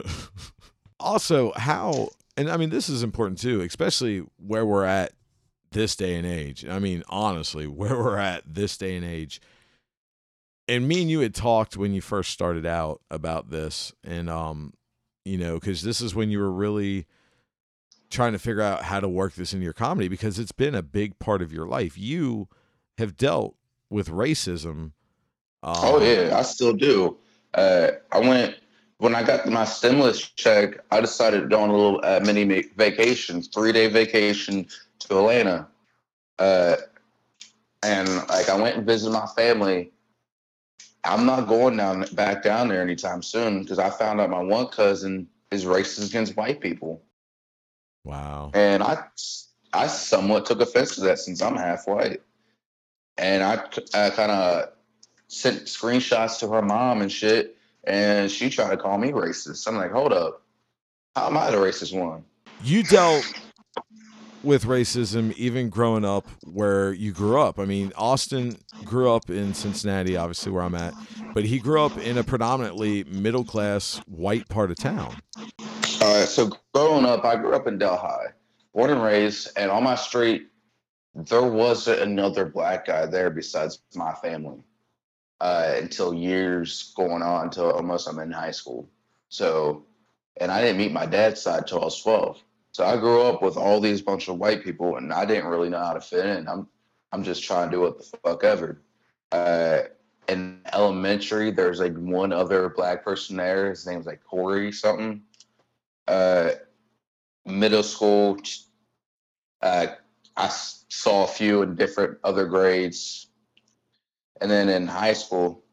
also, 1.00 1.52
how 1.54 2.08
and 2.38 2.50
I 2.50 2.56
mean 2.56 2.70
this 2.70 2.88
is 2.88 3.02
important 3.02 3.40
too, 3.40 3.60
especially 3.60 4.24
where 4.38 4.64
we're 4.64 4.86
at 4.86 5.12
this 5.70 5.94
day 5.96 6.14
and 6.16 6.26
age. 6.26 6.64
I 6.64 6.78
mean, 6.78 7.02
honestly, 7.10 7.66
where 7.66 7.98
we're 7.98 8.16
at 8.16 8.44
this 8.46 8.78
day 8.78 8.96
and 8.96 9.04
age. 9.04 9.38
And 10.66 10.88
me 10.88 11.02
and 11.02 11.10
you 11.10 11.20
had 11.20 11.34
talked 11.34 11.76
when 11.76 11.92
you 11.92 12.00
first 12.00 12.30
started 12.30 12.64
out 12.64 13.02
about 13.10 13.50
this, 13.50 13.92
and 14.02 14.30
um, 14.30 14.72
you 15.26 15.36
know, 15.36 15.60
because 15.60 15.82
this 15.82 16.00
is 16.00 16.14
when 16.14 16.30
you 16.30 16.38
were 16.38 16.50
really 16.50 17.06
trying 18.10 18.32
to 18.32 18.38
figure 18.38 18.60
out 18.60 18.82
how 18.82 19.00
to 19.00 19.08
work 19.08 19.34
this 19.34 19.52
into 19.52 19.64
your 19.64 19.72
comedy 19.72 20.08
because 20.08 20.38
it's 20.38 20.52
been 20.52 20.74
a 20.74 20.82
big 20.82 21.18
part 21.18 21.40
of 21.40 21.52
your 21.52 21.66
life. 21.66 21.96
You 21.96 22.48
have 22.98 23.16
dealt 23.16 23.54
with 23.88 24.08
racism. 24.08 24.92
Um, 25.62 25.76
oh 25.76 26.02
yeah, 26.02 26.36
I 26.36 26.42
still 26.42 26.72
do. 26.72 27.16
Uh, 27.54 27.92
I 28.12 28.18
went 28.18 28.56
when 28.98 29.14
I 29.14 29.22
got 29.22 29.46
my 29.46 29.64
stimulus 29.64 30.20
check. 30.20 30.80
I 30.90 31.00
decided 31.00 31.42
to 31.42 31.46
go 31.48 31.60
on 31.60 31.70
a 31.70 31.76
little 31.76 32.00
uh, 32.02 32.20
mini 32.24 32.62
vacation, 32.76 33.42
three 33.42 33.72
day 33.72 33.86
vacation 33.86 34.66
to 35.00 35.18
Atlanta, 35.18 35.68
uh, 36.38 36.76
and 37.82 38.08
like 38.28 38.48
I 38.48 38.60
went 38.60 38.76
and 38.76 38.86
visited 38.86 39.12
my 39.12 39.26
family. 39.36 39.92
I'm 41.02 41.24
not 41.24 41.48
going 41.48 41.76
down 41.76 42.04
back 42.12 42.42
down 42.42 42.68
there 42.68 42.82
anytime 42.82 43.22
soon 43.22 43.62
because 43.62 43.78
I 43.78 43.88
found 43.88 44.20
out 44.20 44.28
my 44.28 44.42
one 44.42 44.66
cousin 44.66 45.28
is 45.50 45.64
racist 45.64 46.08
against 46.08 46.36
white 46.36 46.60
people. 46.60 47.02
Wow. 48.04 48.50
And 48.54 48.82
I, 48.82 49.04
I 49.72 49.86
somewhat 49.86 50.46
took 50.46 50.60
offense 50.60 50.94
to 50.96 51.02
that 51.02 51.18
since 51.18 51.42
I'm 51.42 51.56
half 51.56 51.86
white. 51.86 52.22
And 53.18 53.42
I, 53.42 53.62
I 53.94 54.10
kind 54.10 54.32
of 54.32 54.70
sent 55.28 55.64
screenshots 55.64 56.38
to 56.40 56.48
her 56.48 56.62
mom 56.62 57.02
and 57.02 57.12
shit. 57.12 57.56
And 57.84 58.30
she 58.30 58.50
tried 58.50 58.70
to 58.70 58.76
call 58.76 58.98
me 58.98 59.10
racist. 59.10 59.66
I'm 59.66 59.76
like, 59.76 59.92
hold 59.92 60.12
up. 60.12 60.42
How 61.16 61.26
am 61.26 61.36
I 61.36 61.50
the 61.50 61.56
racist 61.56 61.98
one? 61.98 62.24
You 62.62 62.82
dealt 62.82 63.24
with 64.42 64.64
racism 64.64 65.32
even 65.34 65.68
growing 65.68 66.04
up 66.04 66.26
where 66.44 66.92
you 66.92 67.12
grew 67.12 67.40
up. 67.40 67.58
I 67.58 67.64
mean, 67.64 67.92
Austin 67.96 68.56
grew 68.84 69.10
up 69.10 69.28
in 69.28 69.54
Cincinnati, 69.54 70.16
obviously 70.16 70.52
where 70.52 70.62
I'm 70.62 70.74
at, 70.74 70.94
but 71.34 71.44
he 71.44 71.58
grew 71.58 71.82
up 71.82 71.96
in 71.98 72.18
a 72.18 72.24
predominantly 72.24 73.04
middle 73.04 73.44
class 73.44 74.00
white 74.06 74.48
part 74.48 74.70
of 74.70 74.78
town. 74.78 75.16
Uh, 76.10 76.26
so 76.26 76.50
growing 76.74 77.04
up, 77.04 77.24
I 77.24 77.36
grew 77.36 77.54
up 77.54 77.68
in 77.68 77.78
Delhi, 77.78 78.30
born 78.74 78.90
and 78.90 79.00
raised, 79.00 79.56
and 79.56 79.70
on 79.70 79.84
my 79.84 79.94
street, 79.94 80.48
there 81.14 81.44
wasn't 81.44 82.00
another 82.00 82.44
black 82.46 82.86
guy 82.86 83.06
there 83.06 83.30
besides 83.30 83.80
my 83.94 84.12
family 84.14 84.58
uh, 85.40 85.74
until 85.76 86.12
years 86.12 86.92
going 86.96 87.22
on 87.22 87.44
until 87.44 87.70
almost 87.70 88.08
I'm 88.08 88.18
in 88.18 88.32
high 88.32 88.50
school. 88.50 88.88
So, 89.28 89.84
and 90.40 90.50
I 90.50 90.60
didn't 90.60 90.78
meet 90.78 90.90
my 90.90 91.06
dad's 91.06 91.42
side 91.42 91.68
till 91.68 91.80
I 91.80 91.84
was 91.84 92.02
12. 92.02 92.42
So 92.72 92.84
I 92.84 92.96
grew 92.96 93.22
up 93.22 93.40
with 93.40 93.56
all 93.56 93.80
these 93.80 94.02
bunch 94.02 94.26
of 94.26 94.38
white 94.38 94.64
people, 94.64 94.96
and 94.96 95.12
I 95.12 95.24
didn't 95.24 95.46
really 95.46 95.68
know 95.68 95.78
how 95.78 95.92
to 95.92 96.00
fit 96.00 96.26
in. 96.26 96.48
I'm 96.48 96.66
I'm 97.12 97.22
just 97.22 97.44
trying 97.44 97.70
to 97.70 97.76
do 97.76 97.82
what 97.82 97.98
the 97.98 98.18
fuck 98.24 98.42
ever. 98.42 98.82
Uh, 99.30 99.82
in 100.28 100.60
elementary, 100.72 101.52
there's 101.52 101.78
like 101.78 101.96
one 101.96 102.32
other 102.32 102.68
black 102.68 103.04
person 103.04 103.36
there. 103.36 103.70
His 103.70 103.86
name's 103.86 104.06
like 104.06 104.24
Corey 104.24 104.72
something 104.72 105.22
uh, 106.08 106.50
middle 107.46 107.82
school, 107.82 108.38
uh, 109.62 109.86
I 110.36 110.48
saw 110.48 111.24
a 111.24 111.28
few 111.28 111.62
in 111.62 111.74
different 111.76 112.18
other 112.24 112.46
grades. 112.46 113.28
And 114.40 114.50
then 114.50 114.68
in 114.68 114.86
high 114.86 115.12
school, 115.12 115.64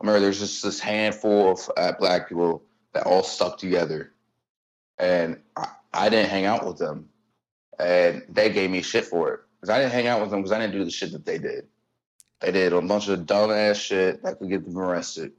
I 0.00 0.04
remember 0.04 0.20
there's 0.20 0.40
just 0.40 0.62
this 0.62 0.80
handful 0.80 1.52
of 1.52 1.70
uh, 1.76 1.92
black 1.98 2.28
people 2.28 2.62
that 2.92 3.06
all 3.06 3.22
stuck 3.22 3.58
together. 3.58 4.12
And 4.98 5.38
I, 5.56 5.68
I 5.92 6.08
didn't 6.08 6.30
hang 6.30 6.46
out 6.46 6.66
with 6.66 6.78
them. 6.78 7.08
And 7.78 8.24
they 8.28 8.50
gave 8.50 8.70
me 8.70 8.80
shit 8.80 9.04
for 9.04 9.34
it. 9.34 9.40
Because 9.60 9.74
I 9.74 9.78
didn't 9.80 9.92
hang 9.92 10.06
out 10.06 10.20
with 10.20 10.30
them 10.30 10.40
because 10.40 10.52
I 10.52 10.60
didn't 10.60 10.74
do 10.74 10.84
the 10.84 10.90
shit 10.90 11.12
that 11.12 11.26
they 11.26 11.38
did. 11.38 11.66
They 12.40 12.52
did 12.52 12.72
a 12.72 12.80
bunch 12.80 13.08
of 13.08 13.26
dumb 13.26 13.50
ass 13.50 13.76
shit 13.76 14.22
that 14.22 14.38
could 14.38 14.50
get 14.50 14.64
them 14.64 14.78
arrested. 14.78 15.32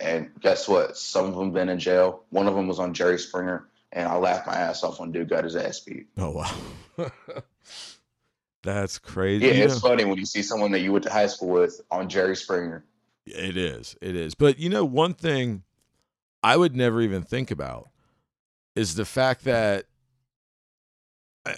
And 0.00 0.30
guess 0.40 0.68
what? 0.68 0.96
Some 0.96 1.26
of 1.26 1.34
them 1.34 1.52
been 1.52 1.68
in 1.68 1.78
jail. 1.78 2.24
One 2.30 2.46
of 2.46 2.54
them 2.54 2.68
was 2.68 2.78
on 2.78 2.94
Jerry 2.94 3.18
Springer, 3.18 3.68
and 3.92 4.06
I 4.06 4.16
laughed 4.16 4.46
my 4.46 4.54
ass 4.54 4.84
off 4.84 5.00
when 5.00 5.10
dude 5.10 5.28
got 5.28 5.44
his 5.44 5.56
ass 5.56 5.80
beat. 5.80 6.06
Oh 6.16 6.30
wow, 6.30 6.54
that's 8.62 8.98
crazy. 8.98 9.46
Yeah, 9.46 9.64
it's 9.64 9.80
funny 9.80 10.04
when 10.04 10.18
you 10.18 10.26
see 10.26 10.42
someone 10.42 10.70
that 10.72 10.80
you 10.80 10.92
went 10.92 11.04
to 11.04 11.10
high 11.10 11.26
school 11.26 11.48
with 11.48 11.80
on 11.90 12.08
Jerry 12.08 12.36
Springer. 12.36 12.84
It 13.26 13.56
is. 13.56 13.96
It 14.00 14.14
is. 14.14 14.34
But 14.34 14.58
you 14.58 14.68
know, 14.68 14.84
one 14.84 15.14
thing 15.14 15.64
I 16.42 16.56
would 16.56 16.76
never 16.76 17.00
even 17.00 17.22
think 17.22 17.50
about 17.50 17.88
is 18.76 18.94
the 18.94 19.04
fact 19.04 19.44
that. 19.44 19.86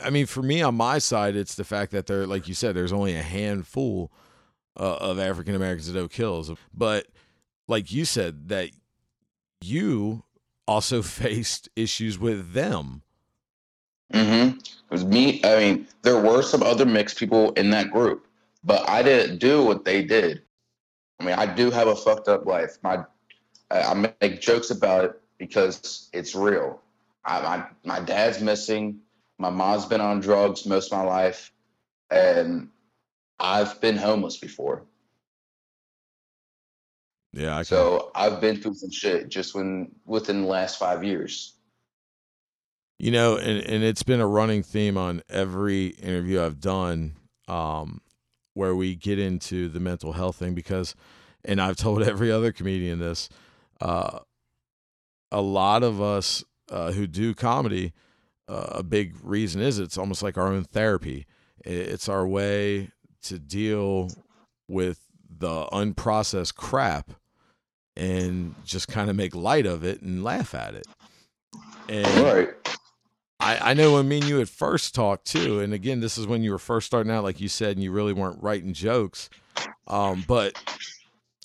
I 0.04 0.10
mean, 0.10 0.26
for 0.26 0.40
me 0.40 0.62
on 0.62 0.76
my 0.76 0.98
side, 0.98 1.34
it's 1.34 1.56
the 1.56 1.64
fact 1.64 1.90
that 1.92 2.06
there, 2.06 2.24
like 2.24 2.46
you 2.46 2.54
said, 2.54 2.76
there's 2.76 2.92
only 2.92 3.16
a 3.16 3.22
handful 3.22 4.12
uh, 4.78 4.96
of 5.00 5.18
African 5.18 5.56
Americans 5.56 5.92
that 5.92 5.98
do 5.98 6.06
kills. 6.06 6.52
But 6.72 7.08
like 7.70 7.92
you 7.92 8.04
said, 8.04 8.48
that 8.48 8.70
you 9.62 10.24
also 10.66 11.02
faced 11.02 11.68
issues 11.76 12.18
with 12.18 12.52
them. 12.52 13.02
Mm-hmm. 14.12 14.58
It 14.58 14.90
was 14.90 15.04
me. 15.04 15.40
I 15.44 15.58
mean, 15.58 15.86
there 16.02 16.20
were 16.20 16.42
some 16.42 16.62
other 16.62 16.84
mixed 16.84 17.16
people 17.16 17.52
in 17.52 17.70
that 17.70 17.92
group, 17.92 18.26
but 18.64 18.88
I 18.88 19.02
didn't 19.02 19.38
do 19.38 19.62
what 19.62 19.84
they 19.84 20.02
did. 20.02 20.42
I 21.20 21.24
mean, 21.24 21.34
I 21.34 21.46
do 21.46 21.70
have 21.70 21.86
a 21.86 21.94
fucked 21.94 22.28
up 22.28 22.44
life. 22.44 22.78
My, 22.82 23.04
I 23.70 24.12
make 24.20 24.40
jokes 24.40 24.70
about 24.70 25.04
it 25.04 25.20
because 25.38 26.08
it's 26.12 26.34
real. 26.34 26.80
I, 27.24 27.40
my 27.40 27.66
my 27.84 28.00
dad's 28.00 28.40
missing. 28.40 28.98
My 29.38 29.50
mom's 29.50 29.86
been 29.86 30.00
on 30.00 30.20
drugs 30.20 30.66
most 30.66 30.92
of 30.92 30.98
my 30.98 31.04
life, 31.04 31.52
and 32.10 32.68
I've 33.38 33.80
been 33.80 33.96
homeless 33.96 34.38
before. 34.38 34.82
Yeah. 37.32 37.56
I 37.56 37.62
so 37.62 38.10
I've 38.14 38.40
been 38.40 38.60
through 38.60 38.74
some 38.74 38.90
shit 38.90 39.28
just 39.28 39.54
when 39.54 39.92
within 40.04 40.42
the 40.42 40.48
last 40.48 40.78
five 40.78 41.04
years. 41.04 41.54
You 42.98 43.10
know, 43.12 43.36
and, 43.36 43.64
and 43.64 43.82
it's 43.82 44.02
been 44.02 44.20
a 44.20 44.26
running 44.26 44.62
theme 44.62 44.98
on 44.98 45.22
every 45.30 45.86
interview 45.86 46.42
I've 46.42 46.60
done, 46.60 47.16
um, 47.48 48.02
where 48.52 48.74
we 48.74 48.94
get 48.94 49.18
into 49.18 49.68
the 49.70 49.80
mental 49.80 50.12
health 50.12 50.36
thing 50.36 50.54
because, 50.54 50.94
and 51.42 51.62
I've 51.62 51.76
told 51.76 52.02
every 52.06 52.30
other 52.30 52.52
comedian 52.52 52.98
this, 52.98 53.30
uh, 53.80 54.18
a 55.32 55.40
lot 55.40 55.82
of 55.82 56.02
us 56.02 56.44
uh, 56.70 56.92
who 56.92 57.06
do 57.06 57.32
comedy, 57.32 57.94
uh, 58.48 58.66
a 58.72 58.82
big 58.82 59.14
reason 59.22 59.62
is 59.62 59.78
it's 59.78 59.96
almost 59.96 60.22
like 60.22 60.36
our 60.36 60.48
own 60.48 60.64
therapy. 60.64 61.26
It's 61.64 62.08
our 62.08 62.26
way 62.26 62.90
to 63.22 63.38
deal 63.38 64.10
with 64.68 65.00
the 65.38 65.66
unprocessed 65.72 66.54
crap 66.54 67.12
and 68.00 68.54
just 68.64 68.88
kind 68.88 69.10
of 69.10 69.16
make 69.16 69.34
light 69.34 69.66
of 69.66 69.84
it 69.84 70.00
and 70.00 70.24
laugh 70.24 70.54
at 70.54 70.74
it. 70.74 70.86
And 71.88 72.06
Right. 72.06 72.48
I, 73.38 73.70
I 73.70 73.74
know 73.74 73.94
when 73.94 74.08
me 74.08 74.18
and 74.18 74.28
you 74.28 74.36
had 74.38 74.48
first 74.48 74.94
talked 74.94 75.26
too, 75.26 75.60
and 75.60 75.72
again, 75.74 76.00
this 76.00 76.16
is 76.18 76.26
when 76.26 76.42
you 76.42 76.50
were 76.50 76.58
first 76.58 76.86
starting 76.86 77.12
out, 77.12 77.24
like 77.24 77.40
you 77.40 77.48
said, 77.48 77.76
and 77.76 77.82
you 77.82 77.92
really 77.92 78.12
weren't 78.12 78.42
writing 78.42 78.72
jokes. 78.72 79.28
Um, 79.86 80.24
but 80.26 80.62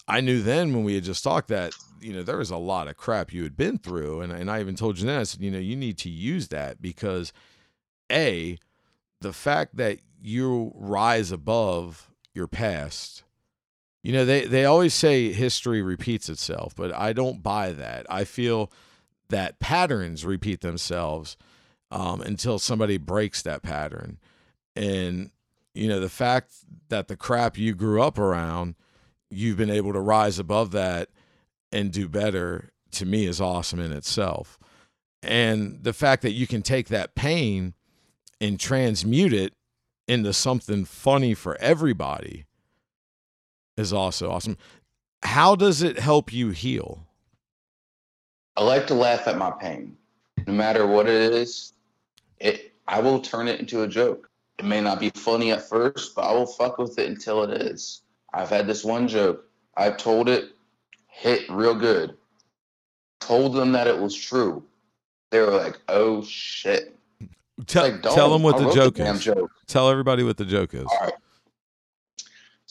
I 0.08 0.22
knew 0.22 0.42
then 0.42 0.74
when 0.74 0.84
we 0.84 0.96
had 0.96 1.04
just 1.04 1.24
talked 1.24 1.50
that, 1.50 1.74
you 2.00 2.14
know, 2.14 2.24
there 2.24 2.38
was 2.38 2.52
a 2.52 2.58
lot 2.58 2.88
of 2.88 2.96
crap 2.96 3.34
you 3.34 3.44
had 3.44 3.58
been 3.58 3.78
through. 3.78 4.22
And, 4.22 4.32
and 4.32 4.50
I 4.50 4.60
even 4.60 4.76
told 4.76 4.98
you 5.00 5.06
then, 5.06 5.20
I 5.20 5.24
said, 5.24 5.42
you 5.42 5.52
know, 5.52 5.60
you 5.60 5.76
need 5.76 5.98
to 6.00 6.10
use 6.10 6.50
that 6.50 6.82
because 6.82 7.34
A, 8.12 8.58
the 9.22 9.34
fact 9.34 9.76
that 9.78 10.00
you 10.22 10.72
rise 10.76 11.32
above 11.32 12.12
your 12.34 12.48
past, 12.48 13.24
you 14.06 14.12
know, 14.12 14.24
they, 14.24 14.46
they 14.46 14.66
always 14.66 14.94
say 14.94 15.34
history 15.34 15.82
repeats 15.82 16.30
itself, 16.30 16.76
but 16.76 16.94
I 16.94 17.12
don't 17.12 17.42
buy 17.42 17.72
that. 17.72 18.06
I 18.08 18.24
feel 18.24 18.72
that 19.30 19.60
patterns 19.60 20.24
repeat 20.24 20.62
themselves 20.62 21.38
um, 21.90 22.22
until 22.22 22.60
somebody 22.60 23.00
breaks 23.00 23.42
that 23.42 23.64
pattern. 23.64 24.20
And, 24.76 25.32
you 25.74 25.88
know, 25.88 26.00
the 26.00 26.08
fact 26.08 26.52
that 26.90 27.08
the 27.08 27.18
crap 27.18 27.58
you 27.58 27.74
grew 27.74 28.00
up 28.00 28.20
around, 28.20 28.76
you've 29.32 29.58
been 29.58 29.72
able 29.72 29.94
to 29.94 30.00
rise 30.00 30.38
above 30.38 30.70
that 30.74 31.10
and 31.72 31.92
do 31.92 32.08
better 32.08 32.70
to 32.92 33.08
me 33.08 33.26
is 33.26 33.42
awesome 33.42 33.80
in 33.80 33.92
itself. 33.92 34.60
And 35.24 35.80
the 35.82 35.94
fact 35.94 36.22
that 36.22 36.34
you 36.34 36.46
can 36.46 36.62
take 36.62 36.90
that 36.90 37.16
pain 37.16 37.74
and 38.40 38.60
transmute 38.60 39.34
it 39.34 39.54
into 40.08 40.32
something 40.32 40.86
funny 40.86 41.34
for 41.34 41.58
everybody 41.60 42.46
is 43.78 43.94
also 43.94 44.32
awesome. 44.32 44.58
How 45.24 45.56
does 45.56 45.82
it 45.82 46.00
help 46.00 46.32
you 46.32 46.50
heal? 46.50 47.08
I 48.56 48.64
like 48.64 48.88
to 48.88 48.94
laugh 48.94 49.28
at 49.28 49.38
my 49.38 49.52
pain. 49.52 49.98
No 50.48 50.54
matter 50.54 50.86
what 50.88 51.08
it 51.08 51.34
is, 51.34 51.74
it 52.40 52.74
I 52.88 53.00
will 53.00 53.20
turn 53.20 53.48
it 53.48 53.60
into 53.60 53.82
a 53.84 53.88
joke. 53.88 54.30
It 54.60 54.66
may 54.66 54.80
not 54.80 55.00
be 55.00 55.10
funny 55.10 55.52
at 55.52 55.68
first, 55.68 56.16
but 56.16 56.22
I 56.22 56.32
will 56.34 56.46
fuck 56.46 56.78
with 56.78 56.98
it 57.00 57.10
until 57.10 57.44
it 57.44 57.62
is. 57.62 58.02
I've 58.34 58.50
had 58.50 58.68
this 58.68 58.84
one 58.86 59.08
joke. 59.08 59.46
I 59.76 59.90
told 59.92 60.30
it, 60.30 60.52
hit 61.08 61.50
real 61.50 61.76
good. 61.76 62.16
Told 63.20 63.54
them 63.54 63.72
that 63.74 63.88
it 63.88 63.98
was 63.98 64.16
true. 64.16 64.64
They 65.32 65.40
were 65.40 65.52
like, 65.52 65.80
"Oh 65.90 66.24
shit!" 66.24 66.98
Tell, 67.66 67.84
Like, 67.90 68.02
tell 68.04 68.32
them 68.32 68.44
what 68.44 68.56
I 68.56 68.66
the 68.66 68.74
joke 68.74 69.00
is. 69.00 69.24
joke. 69.24 69.52
Tell 69.68 69.90
everybody 69.90 70.24
what 70.24 70.38
the 70.38 70.46
joke 70.46 70.74
is. 70.74 70.86
All 70.86 71.00
right. 71.02 71.14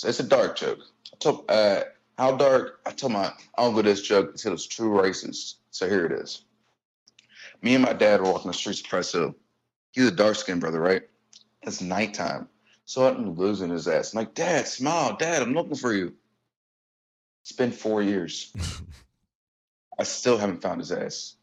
It's 0.04 0.20
a 0.20 0.24
dark 0.24 0.56
joke. 0.56 0.80
I 1.12 1.16
told, 1.18 1.50
uh, 1.50 1.84
how 2.18 2.36
dark? 2.36 2.80
I 2.86 2.90
told 2.90 3.12
my 3.12 3.32
uncle 3.56 3.82
this 3.82 4.02
joke 4.02 4.30
until 4.30 4.52
it 4.52 4.54
was 4.54 4.66
true 4.66 4.90
racist. 4.90 5.54
So 5.70 5.88
here 5.88 6.06
it 6.06 6.12
is. 6.12 6.44
Me 7.62 7.74
and 7.74 7.84
my 7.84 7.92
dad 7.92 8.20
were 8.20 8.30
walking 8.30 8.50
the 8.50 8.56
streets 8.56 8.80
of 8.80 8.86
Price 8.86 9.12
Hill. 9.12 9.34
He's 9.92 10.08
a 10.08 10.10
dark 10.10 10.36
skinned 10.36 10.60
brother, 10.60 10.80
right? 10.80 11.02
It's 11.62 11.80
nighttime. 11.80 12.48
So 12.84 13.08
I'm 13.08 13.34
losing 13.34 13.70
his 13.70 13.88
ass. 13.88 14.12
I'm 14.12 14.18
like, 14.18 14.34
Dad, 14.34 14.68
smile. 14.68 15.16
Dad, 15.16 15.42
I'm 15.42 15.54
looking 15.54 15.76
for 15.76 15.92
you. 15.92 16.14
It's 17.42 17.52
been 17.52 17.72
four 17.72 18.02
years. 18.02 18.52
I 19.98 20.02
still 20.02 20.38
haven't 20.38 20.62
found 20.62 20.80
his 20.80 20.92
ass. 20.92 21.36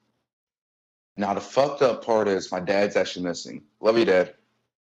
Now, 1.18 1.34
the 1.34 1.42
fucked 1.42 1.82
up 1.82 2.06
part 2.06 2.28
is 2.28 2.52
my 2.52 2.60
dad's 2.60 2.96
actually 2.96 3.26
missing. 3.26 3.64
Love 3.80 3.98
you, 3.98 4.06
Dad. 4.06 4.36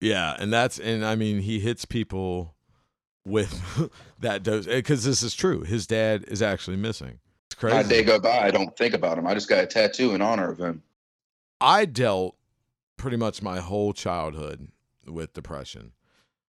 Yeah, 0.01 0.37
and 0.39 0.53
that's 0.53 0.81
and 0.81 1.05
I 1.05 1.15
mean 1.15 1.41
he 1.41 1.61
hits 1.61 1.85
people 1.85 2.57
with 3.25 3.91
that 4.21 4.43
dose 4.43 4.67
because 4.67 5.05
this 5.05 5.23
is 5.23 5.35
true. 5.35 5.63
His 5.63 5.87
dad 5.87 6.25
is 6.29 6.43
actually 6.43 6.77
missing. 6.77 7.19
It's 7.47 7.55
crazy. 7.55 7.77
My 7.77 7.83
day 7.83 8.03
go 8.03 8.19
by, 8.19 8.41
I 8.41 8.51
don't 8.51 8.77
think 8.77 8.95
about 8.95 9.19
him. 9.19 9.27
I 9.27 9.35
just 9.35 9.49
got 9.49 9.63
a 9.63 9.67
tattoo 9.67 10.15
in 10.15 10.23
honor 10.23 10.51
of 10.51 10.59
him. 10.59 10.83
I 11.61 11.85
dealt 11.85 12.37
pretty 12.97 13.17
much 13.17 13.43
my 13.43 13.61
whole 13.61 13.93
childhood 13.93 14.69
with 15.07 15.33
depression. 15.33 15.93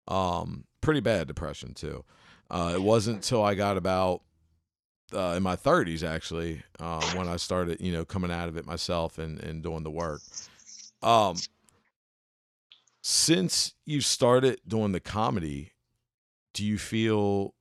Um, 0.08 0.66
pretty 0.82 1.00
bad 1.00 1.28
depression 1.28 1.74
too. 1.74 2.04
Uh, 2.50 2.74
it 2.76 2.82
wasn't 2.82 3.18
until 3.18 3.44
I 3.44 3.56
got 3.56 3.78
about 3.78 4.22
uh, 5.14 5.34
in 5.38 5.44
my 5.44 5.56
30s 5.56 6.04
actually 6.04 6.64
um, 6.80 7.02
when 7.16 7.28
I 7.28 7.38
started, 7.38 7.80
you 7.82 7.92
know, 7.92 8.06
coming 8.06 8.32
out 8.32 8.50
of 8.50 8.58
it 8.58 8.66
myself 8.66 9.18
and 9.18 9.40
and 9.40 9.64
doing 9.64 9.84
the 9.84 9.92
work. 9.92 10.22
Um, 11.02 11.38
since 13.02 13.74
you 13.86 14.02
started 14.02 14.60
doing 14.68 14.92
the 14.92 15.00
comedy, 15.00 15.72
do 16.60 16.66
you 16.66 16.78
feel 16.78 17.54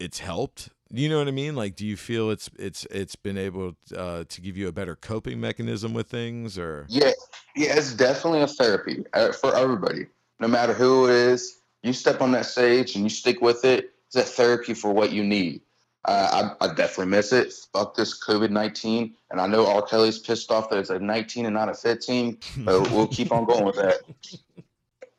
it's 0.00 0.20
helped? 0.20 0.70
You 0.90 1.10
know 1.10 1.18
what 1.18 1.28
I 1.28 1.32
mean? 1.32 1.54
Like, 1.54 1.76
do 1.76 1.84
you 1.84 1.98
feel 1.98 2.30
it's 2.30 2.48
it's 2.58 2.86
it's 2.86 3.14
been 3.14 3.36
able 3.36 3.76
uh, 3.94 4.24
to 4.26 4.40
give 4.40 4.56
you 4.56 4.68
a 4.68 4.72
better 4.72 4.96
coping 4.96 5.38
mechanism 5.38 5.92
with 5.92 6.06
things, 6.06 6.56
or 6.56 6.86
Yeah, 6.88 7.10
yeah, 7.54 7.76
it's 7.76 7.92
definitely 7.92 8.40
a 8.40 8.46
therapy 8.46 9.04
uh, 9.12 9.32
for 9.32 9.54
everybody. 9.54 10.06
No 10.40 10.48
matter 10.48 10.72
who 10.72 11.10
it 11.10 11.14
is, 11.14 11.60
you 11.82 11.92
step 11.92 12.22
on 12.22 12.32
that 12.32 12.46
stage 12.46 12.94
and 12.94 13.04
you 13.04 13.10
stick 13.10 13.42
with 13.42 13.66
it. 13.66 13.92
It's 14.06 14.16
a 14.16 14.22
therapy 14.22 14.72
for 14.72 14.94
what 14.94 15.12
you 15.12 15.22
need. 15.22 15.60
Uh, 16.06 16.54
I, 16.58 16.64
I 16.64 16.68
definitely 16.68 17.10
miss 17.10 17.34
it. 17.34 17.52
Fuck 17.74 17.96
this 17.96 18.18
COVID 18.24 18.48
nineteen, 18.48 19.14
and 19.30 19.42
I 19.42 19.46
know 19.46 19.66
R. 19.66 19.82
Kelly's 19.82 20.18
pissed 20.18 20.50
off 20.50 20.70
that 20.70 20.78
it's 20.78 20.88
a 20.88 20.98
nineteen 20.98 21.44
and 21.44 21.54
not 21.54 21.68
a 21.68 21.74
fifteen. 21.74 22.38
But 22.56 22.90
we'll 22.92 23.08
keep 23.08 23.30
on 23.30 23.44
going 23.44 23.66
with 23.66 23.76
that. 23.76 23.98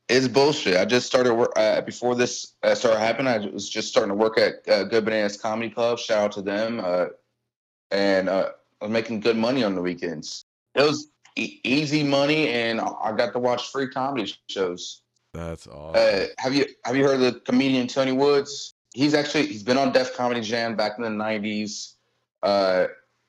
It's 0.10 0.28
bullshit. 0.28 0.76
I 0.76 0.86
just 0.86 1.06
started 1.06 1.36
work 1.36 1.54
uh, 1.56 1.82
before 1.82 2.16
this 2.16 2.54
uh, 2.64 2.74
started 2.74 3.00
happening. 3.00 3.28
I 3.28 3.48
was 3.48 3.70
just 3.70 3.90
starting 3.90 4.10
to 4.10 4.16
work 4.16 4.40
at 4.40 4.68
uh, 4.68 4.84
Go 4.86 5.02
Bananas 5.02 5.38
Comedy 5.38 5.70
Club. 5.70 6.00
Shout 6.00 6.18
out 6.24 6.32
to 6.34 6.42
them. 6.42 6.82
Uh, 6.84 7.06
and 7.92 8.28
uh, 8.28 8.50
I 8.82 8.86
was 8.86 8.92
making 8.92 9.20
good 9.20 9.38
money 9.38 9.64
on 9.64 9.76
the 9.76 9.82
weekends. 9.82 10.46
It 10.74 10.82
was 10.82 11.10
e- 11.36 11.60
easy 11.64 12.04
money, 12.04 12.50
and 12.50 12.82
I 12.82 13.14
got 13.16 13.34
to 13.34 13.40
watch 13.40 13.72
free 13.72 13.88
comedy 13.88 14.34
shows. 14.50 15.04
that's 15.34 15.68
awesome. 15.68 16.02
Uh, 16.02 16.26
have 16.40 16.56
you 16.56 16.66
have 16.86 16.96
you 16.96 17.04
heard 17.04 17.22
of 17.22 17.34
the 17.34 17.40
comedian 17.42 17.88
Tony 17.88 18.12
Woods? 18.12 18.74
He's 18.96 19.14
actually 19.14 19.46
he's 19.46 19.64
been 19.64 19.78
on 19.78 19.92
Def 19.92 20.16
Comedy 20.16 20.42
Jam 20.42 20.76
back 20.76 20.94
in 20.98 21.04
the 21.04 21.10
'90s. 21.10 21.94
Uh, 22.42 22.88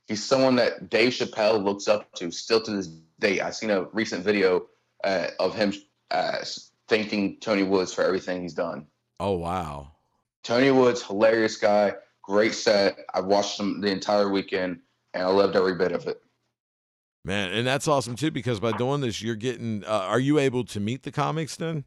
he's 0.08 0.24
someone 0.24 0.56
that 0.56 0.88
Dave 0.88 1.12
Chappelle 1.12 1.62
looks 1.62 1.88
up 1.88 2.10
to 2.14 2.30
still 2.30 2.62
to 2.62 2.70
this 2.70 2.86
day. 3.18 3.40
I've 3.40 3.54
seen 3.54 3.68
a 3.68 3.84
recent 3.92 4.24
video 4.24 4.66
uh, 5.04 5.26
of 5.38 5.54
him 5.54 5.74
uh, 6.10 6.38
thanking 6.88 7.38
Tony 7.40 7.62
Woods 7.62 7.92
for 7.92 8.02
everything 8.02 8.42
he's 8.42 8.54
done. 8.54 8.86
oh 9.18 9.36
wow. 9.36 9.92
Tony 10.42 10.70
Woods, 10.70 11.02
hilarious 11.02 11.56
guy, 11.56 11.94
great 12.22 12.54
set. 12.54 12.98
I 13.12 13.20
watched 13.20 13.60
him 13.60 13.80
the 13.80 13.90
entire 13.90 14.30
weekend, 14.30 14.80
and 15.12 15.22
I 15.22 15.26
loved 15.26 15.54
every 15.54 15.74
bit 15.74 15.92
of 15.92 16.06
it. 16.06 16.22
Man, 17.24 17.52
and 17.52 17.66
that's 17.66 17.86
awesome 17.86 18.16
too 18.16 18.30
because 18.30 18.60
by 18.60 18.72
doing 18.72 19.02
this, 19.02 19.20
you're 19.20 19.36
getting. 19.36 19.84
Uh, 19.84 19.90
are 19.90 20.20
you 20.20 20.38
able 20.38 20.64
to 20.64 20.80
meet 20.80 21.02
the 21.02 21.12
comics 21.12 21.56
then? 21.56 21.84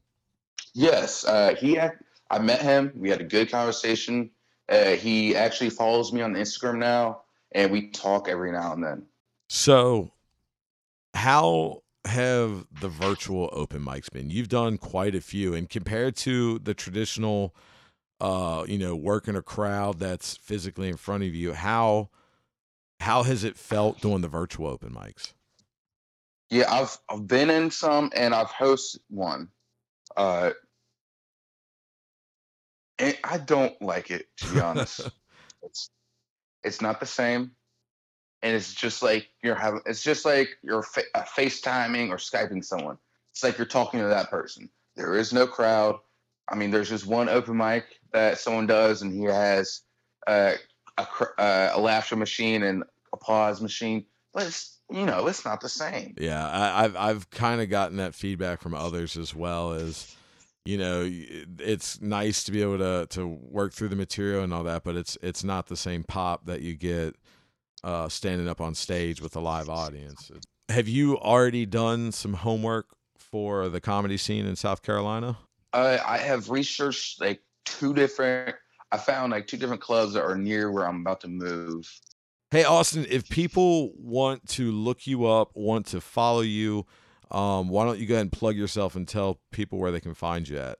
Yes, 0.74 1.25
uh, 1.25 1.56
he. 1.56 1.75
Had, 1.75 1.94
I 2.30 2.39
met 2.39 2.62
him. 2.62 2.92
We 2.96 3.10
had 3.10 3.22
a 3.22 3.25
good 3.25 3.50
conversation. 3.50 4.30
Uh, 4.70 4.92
he 4.92 5.36
actually 5.36 5.70
follows 5.70 6.13
me 6.13 6.22
on 6.22 6.34
Instagram 6.34 6.77
now, 6.77 7.22
and 7.51 7.72
we 7.72 7.89
talk 7.89 8.30
every 8.30 8.51
now 8.51 8.74
and 8.74 8.84
then. 8.84 9.06
So, 9.50 10.12
how 11.13 11.83
have 12.05 12.67
the 12.81 12.89
virtual 12.89 13.50
open 13.51 13.83
mics 13.83 14.12
been? 14.12 14.29
You've 14.29 14.50
done 14.50 14.77
quite 14.77 15.15
a 15.15 15.22
few, 15.22 15.53
and 15.53 15.69
compared 15.69 16.15
to 16.17 16.60
the 16.60 16.74
traditional, 16.74 17.55
uh, 18.19 18.65
you 18.67 18.77
know, 18.77 18.95
working 18.95 19.36
a 19.36 19.41
crowd 19.41 20.00
that's 20.00 20.38
physically 20.38 20.89
in 20.89 20.98
front 20.98 21.24
of 21.24 21.33
you, 21.33 21.53
how 21.53 22.10
how 23.00 23.24
has 23.24 23.43
it 23.43 23.57
felt 23.57 24.01
doing 24.01 24.22
the 24.22 24.27
virtual 24.27 24.67
open 24.67 24.91
mics? 24.91 25.33
Yeah, 26.50 26.72
I've 26.72 26.98
I've 27.10 27.27
been 27.27 27.50
in 27.50 27.72
some, 27.72 28.12
and 28.15 28.33
I've 28.33 28.51
hosted 28.51 29.00
one. 29.10 29.50
Uh, 30.15 30.51
and 33.00 33.17
I 33.24 33.38
don't 33.39 33.79
like 33.81 34.12
it 34.12 34.27
to 34.38 34.53
be 34.53 34.60
honest. 34.60 35.01
it's 35.63 35.89
it's 36.63 36.81
not 36.81 37.00
the 37.00 37.05
same, 37.05 37.51
and 38.43 38.53
it's 38.55 38.73
just 38.73 39.01
like 39.01 39.29
you're 39.41 39.55
having. 39.55 39.81
It's 39.85 40.03
just 40.03 40.25
like 40.25 40.50
you're 40.62 40.83
fa- 40.83 41.03
uh, 41.15 41.23
FaceTiming 41.23 42.09
or 42.09 42.17
skyping 42.17 42.63
someone. 42.63 42.97
It's 43.31 43.43
like 43.43 43.57
you're 43.57 43.65
talking 43.65 44.01
to 44.01 44.07
that 44.07 44.29
person. 44.29 44.69
There 44.95 45.15
is 45.15 45.33
no 45.33 45.47
crowd. 45.47 45.97
I 46.50 46.55
mean, 46.55 46.69
there's 46.69 46.89
just 46.89 47.07
one 47.07 47.29
open 47.29 47.57
mic 47.57 47.85
that 48.12 48.38
someone 48.38 48.67
does, 48.67 49.01
and 49.01 49.13
he 49.13 49.23
has 49.23 49.81
uh, 50.27 50.55
a 50.97 51.07
uh, 51.39 51.71
a 51.73 51.79
laughter 51.79 52.17
machine 52.17 52.63
and 52.63 52.83
applause 53.13 53.62
machine, 53.62 54.05
but 54.33 54.43
it's 54.43 54.77
you 54.91 55.05
know 55.05 55.25
it's 55.27 55.45
not 55.45 55.62
the 55.62 55.69
same. 55.69 56.13
Yeah, 56.19 56.45
I, 56.45 56.83
I've 56.83 56.95
I've 56.97 57.29
kind 57.29 57.62
of 57.62 57.69
gotten 57.69 57.97
that 57.97 58.13
feedback 58.13 58.62
from 58.62 58.75
others 58.75 59.15
as 59.15 59.33
well 59.33 59.71
as, 59.71 60.13
you 60.65 60.77
know, 60.77 61.09
it's 61.59 62.01
nice 62.01 62.43
to 62.43 62.51
be 62.51 62.62
able 62.62 62.79
to 62.79 63.07
to 63.12 63.25
work 63.25 63.71
through 63.71 63.89
the 63.89 63.95
material 63.95 64.43
and 64.43 64.53
all 64.53 64.63
that, 64.63 64.83
but 64.83 64.97
it's 64.97 65.17
it's 65.21 65.45
not 65.45 65.67
the 65.67 65.77
same 65.77 66.03
pop 66.03 66.45
that 66.45 66.62
you 66.62 66.75
get 66.75 67.15
uh, 67.84 68.10
standing 68.10 68.48
up 68.48 68.62
on 68.62 68.75
stage 68.75 69.22
with 69.22 69.36
a 69.36 69.40
live 69.40 69.70
audience. 69.70 70.32
Have 70.70 70.88
you 70.88 71.18
already 71.18 71.66
done 71.66 72.12
some 72.12 72.34
homework 72.34 72.88
for 73.18 73.70
the 73.70 73.82
comedy 73.82 74.18
scene 74.18 74.46
in 74.46 74.56
South 74.56 74.82
Carolina? 74.82 75.38
Uh, 75.74 75.98
I 76.06 76.18
have 76.18 76.50
researched 76.50 77.20
like 77.20 77.42
two 77.66 77.94
different. 77.94 78.56
I 78.92 78.98
found 78.98 79.32
like 79.32 79.48
two 79.48 79.58
different 79.58 79.82
clubs 79.82 80.13
that 80.13 80.24
are 80.24 80.38
near 80.38 80.72
where 80.72 80.88
I'm 80.88 81.02
about 81.02 81.22
to 81.22 81.28
move. 81.28 81.90
Hey, 82.52 82.63
Austin, 82.63 83.08
if 83.10 83.28
people 83.30 83.92
want 83.98 84.48
to 84.50 84.72
look 84.72 85.08
you 85.08 85.25
up, 85.25 85.50
want 85.56 85.88
to 85.88 86.00
follow 86.00 86.42
you, 86.42 86.86
um, 87.32 87.68
why 87.70 87.84
don't 87.84 87.98
you 87.98 88.06
go 88.06 88.13
ahead 88.13 88.22
and 88.22 88.32
plug 88.32 88.56
yourself 88.56 88.96
and 88.96 89.08
tell 89.08 89.40
people 89.52 89.80
where 89.80 89.92
they 89.92 90.00
can 90.00 90.13
find 90.13 90.48
you 90.48 90.60
at? 90.60 90.78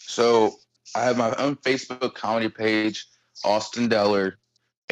So 0.00 0.56
I 0.94 1.04
have 1.04 1.16
my 1.16 1.34
own 1.36 1.56
Facebook 1.56 2.14
comedy 2.14 2.50
page, 2.50 3.06
Austin 3.42 3.88
Deller, 3.88 4.34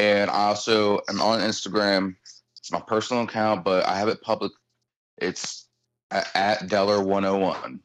and 0.02 0.28
I 0.30 0.48
also 0.48 1.00
am 1.08 1.20
on 1.20 1.38
Instagram. 1.40 2.16
It's 2.58 2.72
my 2.72 2.80
personal 2.80 3.22
account, 3.22 3.64
but 3.64 3.86
I 3.86 3.96
have 3.96 4.08
it 4.08 4.20
public. 4.20 4.50
It's 5.16 5.68
at, 6.10 6.28
at 6.34 6.58
Deller101. 6.62 7.78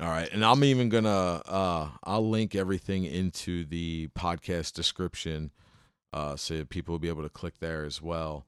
All 0.00 0.08
right, 0.08 0.28
and 0.32 0.44
I'm 0.44 0.62
even 0.62 0.88
gonna 0.88 1.42
uh, 1.46 1.88
I'll 2.04 2.28
link 2.28 2.54
everything 2.54 3.04
into 3.04 3.64
the 3.64 4.08
podcast 4.16 4.72
description, 4.72 5.50
uh, 6.12 6.36
so 6.36 6.64
people 6.64 6.94
will 6.94 7.00
be 7.00 7.08
able 7.08 7.22
to 7.22 7.28
click 7.28 7.58
there 7.58 7.84
as 7.84 8.00
well. 8.00 8.46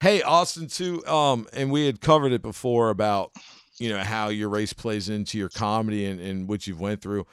Hey, 0.00 0.22
Austin, 0.22 0.66
too, 0.66 1.04
um, 1.06 1.46
and 1.52 1.70
we 1.70 1.86
had 1.86 2.00
covered 2.00 2.32
it 2.32 2.42
before 2.42 2.90
about 2.90 3.32
you 3.78 3.88
know 3.88 3.98
how 3.98 4.28
your 4.28 4.48
race 4.48 4.72
plays 4.72 5.08
into 5.08 5.38
your 5.38 5.48
comedy 5.48 6.04
and, 6.06 6.20
and 6.20 6.48
what 6.48 6.66
you've 6.66 6.80
went 6.80 7.02
through. 7.02 7.26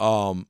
Um, 0.00 0.46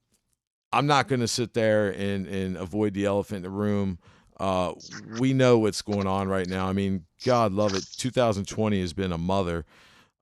I'm 0.72 0.86
not 0.86 1.08
gonna 1.08 1.28
sit 1.28 1.54
there 1.54 1.90
and 1.90 2.26
and 2.26 2.56
avoid 2.56 2.94
the 2.94 3.04
elephant 3.06 3.38
in 3.38 3.42
the 3.42 3.50
room. 3.50 3.98
Uh, 4.38 4.72
we 5.18 5.34
know 5.34 5.58
what's 5.58 5.82
going 5.82 6.06
on 6.06 6.28
right 6.28 6.46
now. 6.46 6.66
I 6.66 6.72
mean, 6.72 7.04
God 7.26 7.52
love 7.52 7.74
it. 7.74 7.84
2020 7.98 8.80
has 8.80 8.94
been 8.94 9.12
a 9.12 9.18
mother. 9.18 9.66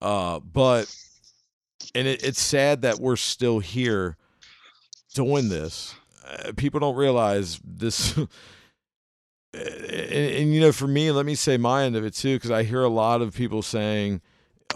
Uh, 0.02 0.40
but 0.40 0.92
and 1.94 2.08
it, 2.08 2.22
it's 2.24 2.40
sad 2.40 2.82
that 2.82 2.98
we're 2.98 3.16
still 3.16 3.60
here 3.60 4.16
doing 5.14 5.48
this. 5.48 5.94
Uh, 6.26 6.52
people 6.56 6.80
don't 6.80 6.96
realize 6.96 7.60
this. 7.64 8.16
and, 8.16 8.28
and, 9.54 10.54
you 10.54 10.60
know, 10.60 10.72
for 10.72 10.86
me, 10.86 11.10
let 11.10 11.26
me 11.26 11.34
say 11.34 11.56
my 11.56 11.84
end 11.84 11.96
of 11.96 12.04
it 12.04 12.14
too, 12.14 12.36
because 12.36 12.50
I 12.50 12.62
hear 12.62 12.82
a 12.82 12.88
lot 12.88 13.22
of 13.22 13.34
people 13.34 13.62
saying 13.62 14.20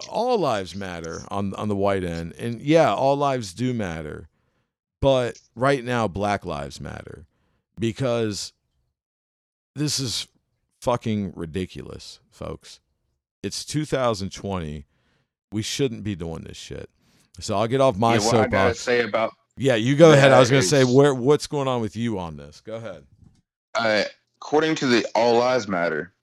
all 0.09 0.39
lives 0.39 0.75
matter 0.75 1.23
on 1.29 1.55
on 1.55 1.69
the 1.69 1.77
white 1.77 2.05
end, 2.05 2.33
and 2.39 2.61
yeah, 2.61 2.95
all 2.95 3.17
lives 3.17 3.53
do 3.53 3.75
matter, 3.75 4.29
but 5.03 5.39
right 5.55 5.85
now, 5.85 6.09
Black 6.09 6.47
lives 6.47 6.81
matter 6.81 7.27
because 7.79 8.55
this 9.75 9.99
is 9.99 10.29
fucking 10.81 11.35
ridiculous, 11.37 12.21
folks. 12.31 12.81
It's 13.43 13.65
2020 13.65 14.87
we 15.53 15.63
shouldn't 15.63 16.03
be 16.03 16.15
doing 16.15 16.43
this 16.43 16.57
shit. 16.57 16.89
So 17.41 17.57
I'll 17.57 17.69
get 17.69 17.81
off 17.81 17.97
my 17.97 18.15
yeah, 18.15 18.21
what 18.21 18.35
I 18.35 18.47
gotta 18.47 18.75
soapbox. 18.75 18.81
say 18.81 19.01
about 19.03 19.33
Yeah, 19.57 19.75
you 19.75 19.97
go 19.97 20.13
ahead. 20.13 20.33
I 20.33 20.39
was 20.39 20.51
going 20.51 20.63
to 20.63 20.69
say 20.69 20.85
where 20.85 21.15
what's 21.15 21.47
going 21.47 21.69
on 21.69 21.81
with 21.81 21.97
you 21.97 22.19
on 22.19 22.37
this. 22.37 22.61
Go 22.61 22.77
ahead. 22.77 23.05
uh, 23.75 24.05
according 24.41 24.75
to 24.77 24.87
the 24.87 25.07
All 25.15 25.39
Lives 25.39 25.69
Matter, 25.69 26.15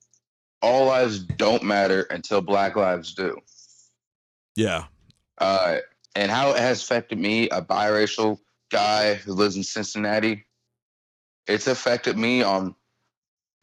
all 0.61 0.87
lives 0.87 1.19
don't 1.19 1.63
matter 1.63 2.03
until 2.09 2.41
Black 2.41 2.75
lives 2.75 3.13
do. 3.13 3.37
Yeah. 4.55 4.85
Uh, 5.37 5.77
and 6.15 6.31
how 6.31 6.51
it 6.51 6.57
has 6.57 6.81
affected 6.81 7.17
me, 7.17 7.49
a 7.49 7.61
biracial 7.61 8.39
guy 8.69 9.15
who 9.15 9.33
lives 9.33 9.55
in 9.55 9.63
Cincinnati, 9.63 10.45
it's 11.47 11.67
affected 11.67 12.17
me 12.17 12.43
on 12.43 12.75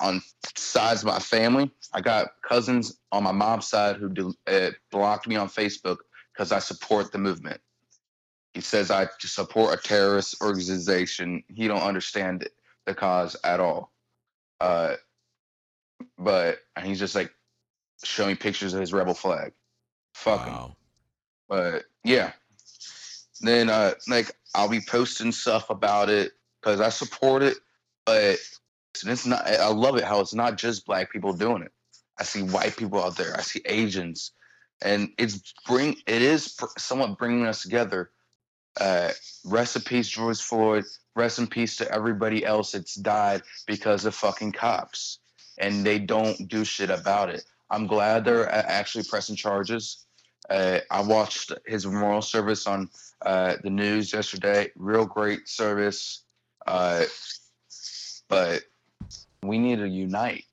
on 0.00 0.20
sides 0.56 1.02
of 1.02 1.06
my 1.06 1.18
family. 1.18 1.70
I 1.92 2.00
got 2.00 2.32
cousins 2.42 2.98
on 3.12 3.22
my 3.22 3.32
mom's 3.32 3.66
side 3.66 3.96
who 3.96 4.10
do, 4.10 4.34
uh, 4.46 4.70
blocked 4.90 5.26
me 5.26 5.36
on 5.36 5.48
Facebook 5.48 5.98
because 6.32 6.52
I 6.52 6.58
support 6.58 7.12
the 7.12 7.18
movement. 7.18 7.60
He 8.52 8.60
says 8.60 8.90
I 8.90 9.08
support 9.20 9.78
a 9.78 9.82
terrorist 9.82 10.36
organization. 10.42 11.42
He 11.48 11.66
don't 11.68 11.82
understand 11.82 12.46
the 12.84 12.94
cause 12.94 13.36
at 13.44 13.60
all. 13.60 13.92
Uh, 14.60 14.94
but 16.18 16.58
he's 16.82 16.98
just 16.98 17.14
like 17.14 17.32
showing 18.02 18.36
pictures 18.36 18.74
of 18.74 18.80
his 18.80 18.92
rebel 18.92 19.14
flag. 19.14 19.52
Fuck 20.14 20.46
him. 20.46 20.74
But 21.48 21.84
yeah. 22.04 22.32
Then 23.40 23.70
uh 23.70 23.94
like 24.08 24.32
I'll 24.54 24.68
be 24.68 24.80
posting 24.80 25.32
stuff 25.32 25.70
about 25.70 26.08
it 26.08 26.32
because 26.60 26.80
I 26.80 26.88
support 26.88 27.42
it, 27.42 27.58
but 28.04 28.38
it's 29.04 29.26
not 29.26 29.46
I 29.46 29.68
love 29.68 29.96
it 29.96 30.04
how 30.04 30.20
it's 30.20 30.34
not 30.34 30.56
just 30.56 30.86
black 30.86 31.12
people 31.12 31.32
doing 31.32 31.62
it. 31.62 31.72
I 32.18 32.24
see 32.24 32.42
white 32.42 32.76
people 32.76 33.02
out 33.02 33.16
there. 33.16 33.36
I 33.36 33.42
see 33.42 33.60
Asians, 33.66 34.32
and 34.82 35.10
it's 35.18 35.52
bring 35.66 35.96
it 36.06 36.22
is 36.22 36.56
somewhat 36.78 37.18
bringing 37.18 37.46
us 37.46 37.62
together. 37.62 38.10
Uh, 38.80 39.10
rest 39.44 39.76
in 39.76 39.82
peace, 39.82 40.08
George 40.08 40.40
Floyd. 40.40 40.84
Rest 41.14 41.38
in 41.38 41.46
peace 41.46 41.76
to 41.76 41.90
everybody 41.92 42.44
else 42.44 42.72
that's 42.72 42.94
died 42.94 43.42
because 43.66 44.04
of 44.04 44.14
fucking 44.14 44.52
cops, 44.52 45.20
and 45.58 45.84
they 45.84 45.98
don't 45.98 46.48
do 46.48 46.64
shit 46.64 46.90
about 46.90 47.30
it. 47.30 47.44
I'm 47.70 47.86
glad 47.86 48.24
they're 48.24 48.50
actually 48.50 49.04
pressing 49.04 49.36
charges. 49.36 50.05
Uh, 50.48 50.80
I 50.90 51.00
watched 51.00 51.52
his 51.66 51.86
memorial 51.86 52.22
service 52.22 52.66
on 52.66 52.88
uh, 53.24 53.56
the 53.62 53.70
news 53.70 54.12
yesterday. 54.12 54.70
Real 54.76 55.04
great 55.04 55.48
service, 55.48 56.24
uh, 56.66 57.04
but 58.28 58.62
we 59.42 59.58
need 59.58 59.78
to 59.78 59.88
unite. 59.88 60.44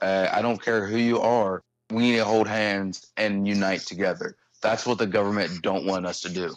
Uh, 0.00 0.28
I 0.32 0.42
don't 0.42 0.60
care 0.60 0.86
who 0.86 0.98
you 0.98 1.20
are. 1.20 1.62
We 1.90 2.02
need 2.02 2.16
to 2.16 2.24
hold 2.24 2.48
hands 2.48 3.06
and 3.16 3.46
unite 3.46 3.80
together. 3.80 4.36
That's 4.62 4.86
what 4.86 4.98
the 4.98 5.06
government 5.06 5.62
don't 5.62 5.86
want 5.86 6.06
us 6.06 6.20
to 6.22 6.28
do. 6.28 6.54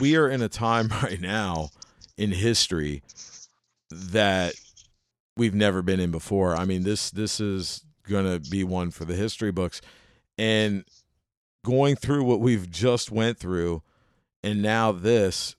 We 0.00 0.16
are 0.16 0.28
in 0.28 0.40
a 0.40 0.48
time 0.48 0.88
right 1.02 1.20
now 1.20 1.70
in 2.16 2.32
history 2.32 3.02
that 3.90 4.54
we've 5.36 5.54
never 5.54 5.82
been 5.82 6.00
in 6.00 6.10
before. 6.10 6.54
I 6.54 6.64
mean, 6.64 6.84
this 6.84 7.10
this 7.10 7.40
is 7.40 7.84
going 8.08 8.24
to 8.24 8.50
be 8.50 8.64
one 8.64 8.90
for 8.90 9.04
the 9.04 9.14
history 9.14 9.50
books. 9.50 9.80
And 10.38 10.84
going 11.64 11.96
through 11.96 12.22
what 12.22 12.38
we've 12.38 12.70
just 12.70 13.10
went 13.10 13.38
through 13.38 13.82
and 14.44 14.62
now 14.62 14.92
this 14.92 15.56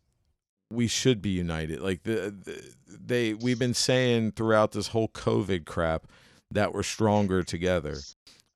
we 0.71 0.87
should 0.87 1.21
be 1.21 1.29
united. 1.29 1.81
Like 1.81 2.03
the, 2.03 2.33
the 2.43 2.73
they 2.87 3.33
we've 3.33 3.59
been 3.59 3.73
saying 3.73 4.31
throughout 4.31 4.71
this 4.71 4.89
whole 4.89 5.09
COVID 5.09 5.65
crap 5.65 6.07
that 6.51 6.73
we're 6.73 6.83
stronger 6.83 7.43
together. 7.43 7.97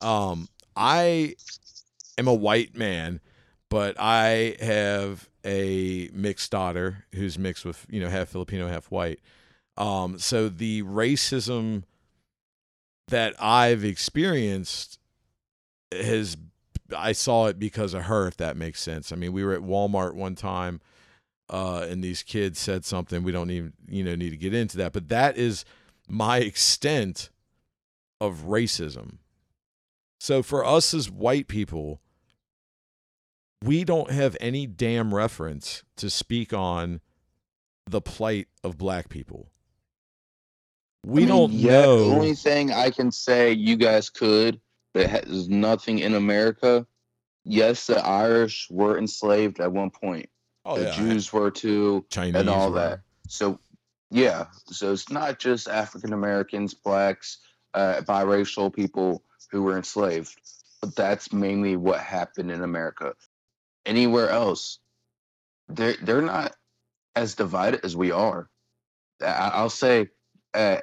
Um, 0.01 0.47
I 0.75 1.35
am 2.17 2.27
a 2.27 2.33
white 2.33 2.75
man, 2.75 3.19
but 3.69 3.95
I 3.99 4.55
have 4.61 5.29
a 5.45 6.09
mixed 6.13 6.51
daughter 6.51 7.05
who's 7.13 7.37
mixed 7.37 7.65
with 7.65 7.85
you 7.89 7.99
know 7.99 8.09
half 8.09 8.29
Filipino, 8.29 8.67
half 8.67 8.91
white. 8.91 9.19
Um, 9.77 10.19
so 10.19 10.49
the 10.49 10.83
racism 10.83 11.83
that 13.07 13.33
I've 13.41 13.83
experienced 13.83 14.99
has 15.91 16.37
I 16.95 17.11
saw 17.11 17.47
it 17.47 17.59
because 17.59 17.93
of 17.93 18.03
her, 18.03 18.27
if 18.27 18.37
that 18.37 18.57
makes 18.57 18.81
sense. 18.81 19.11
I 19.11 19.15
mean, 19.15 19.33
we 19.33 19.43
were 19.43 19.53
at 19.53 19.61
Walmart 19.61 20.13
one 20.13 20.35
time 20.35 20.81
uh, 21.49 21.85
and 21.89 22.03
these 22.03 22.23
kids 22.23 22.59
said 22.59 22.85
something. 22.85 23.23
We 23.23 23.31
don't 23.31 23.49
even 23.49 23.73
you 23.87 24.03
know 24.03 24.15
need 24.15 24.29
to 24.31 24.37
get 24.37 24.53
into 24.53 24.77
that, 24.77 24.93
but 24.93 25.09
that 25.09 25.37
is 25.37 25.65
my 26.07 26.39
extent 26.39 27.29
of 28.21 28.43
racism. 28.45 29.17
So 30.19 30.43
for 30.43 30.65
us 30.65 30.93
as 30.93 31.09
white 31.09 31.47
people, 31.47 32.01
we 33.63 33.83
don't 33.83 34.11
have 34.11 34.37
any 34.39 34.67
damn 34.67 35.13
reference 35.13 35.83
to 35.97 36.09
speak 36.09 36.53
on 36.53 37.01
the 37.89 38.01
plight 38.01 38.47
of 38.63 38.77
black 38.77 39.09
people. 39.09 39.49
We 41.05 41.23
I 41.23 41.25
mean, 41.25 41.27
don't 41.29 41.51
yeah, 41.53 41.71
know. 41.71 42.09
The 42.09 42.15
only 42.15 42.35
thing 42.35 42.71
I 42.71 42.91
can 42.91 43.11
say 43.11 43.53
you 43.53 43.75
guys 43.75 44.09
could 44.09 44.59
that 44.93 45.09
has 45.09 45.49
nothing 45.49 45.99
in 45.99 46.15
America. 46.15 46.85
Yes, 47.43 47.87
the 47.87 48.05
Irish 48.05 48.67
were 48.69 48.97
enslaved 48.97 49.59
at 49.59 49.71
one 49.71 49.89
point. 49.89 50.29
oh, 50.65 50.77
the 50.77 50.85
yeah, 50.85 50.91
Jews 50.91 51.31
were 51.31 51.51
too. 51.51 52.05
Chinese 52.09 52.35
and 52.35 52.49
all 52.49 52.71
were. 52.71 52.79
that. 52.79 52.99
So, 53.27 53.59
yeah, 54.11 54.45
so 54.67 54.91
it's 54.91 55.09
not 55.09 55.39
just 55.39 55.67
African 55.67 56.13
Americans, 56.13 56.73
blacks, 56.73 57.39
uh, 57.73 58.01
biracial 58.01 58.73
people 58.73 59.23
who 59.51 59.63
were 59.63 59.77
enslaved, 59.77 60.35
but 60.81 60.95
that's 60.95 61.31
mainly 61.31 61.75
what 61.75 61.99
happened 61.99 62.51
in 62.51 62.63
America. 62.63 63.13
Anywhere 63.85 64.29
else, 64.29 64.79
they're 65.67 65.95
they're 66.01 66.21
not 66.21 66.55
as 67.15 67.35
divided 67.35 67.81
as 67.83 67.95
we 67.95 68.11
are. 68.11 68.49
I, 69.21 69.51
I'll 69.53 69.69
say, 69.69 70.09
uh, 70.53 70.77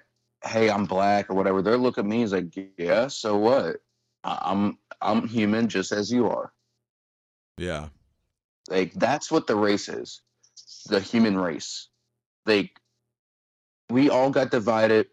"Hey, 0.44 0.70
I'm 0.70 0.86
black" 0.86 1.30
or 1.30 1.34
whatever. 1.34 1.62
They're 1.62 1.76
looking 1.76 2.04
at 2.04 2.10
me 2.10 2.22
as 2.22 2.32
like, 2.32 2.56
"Yeah, 2.78 3.08
so 3.08 3.36
what? 3.36 3.76
I'm 4.26 4.78
I'm 5.00 5.28
human 5.28 5.68
just 5.68 5.92
as 5.92 6.10
you 6.10 6.28
are." 6.28 6.52
Yeah. 7.56 7.88
Like 8.68 8.92
that's 8.94 9.30
what 9.30 9.46
the 9.46 9.56
race 9.56 9.88
is, 9.88 10.22
the 10.88 11.00
human 11.00 11.38
race. 11.38 11.88
Like 12.44 12.78
we 13.88 14.10
all 14.10 14.30
got 14.30 14.50
divided 14.50 15.06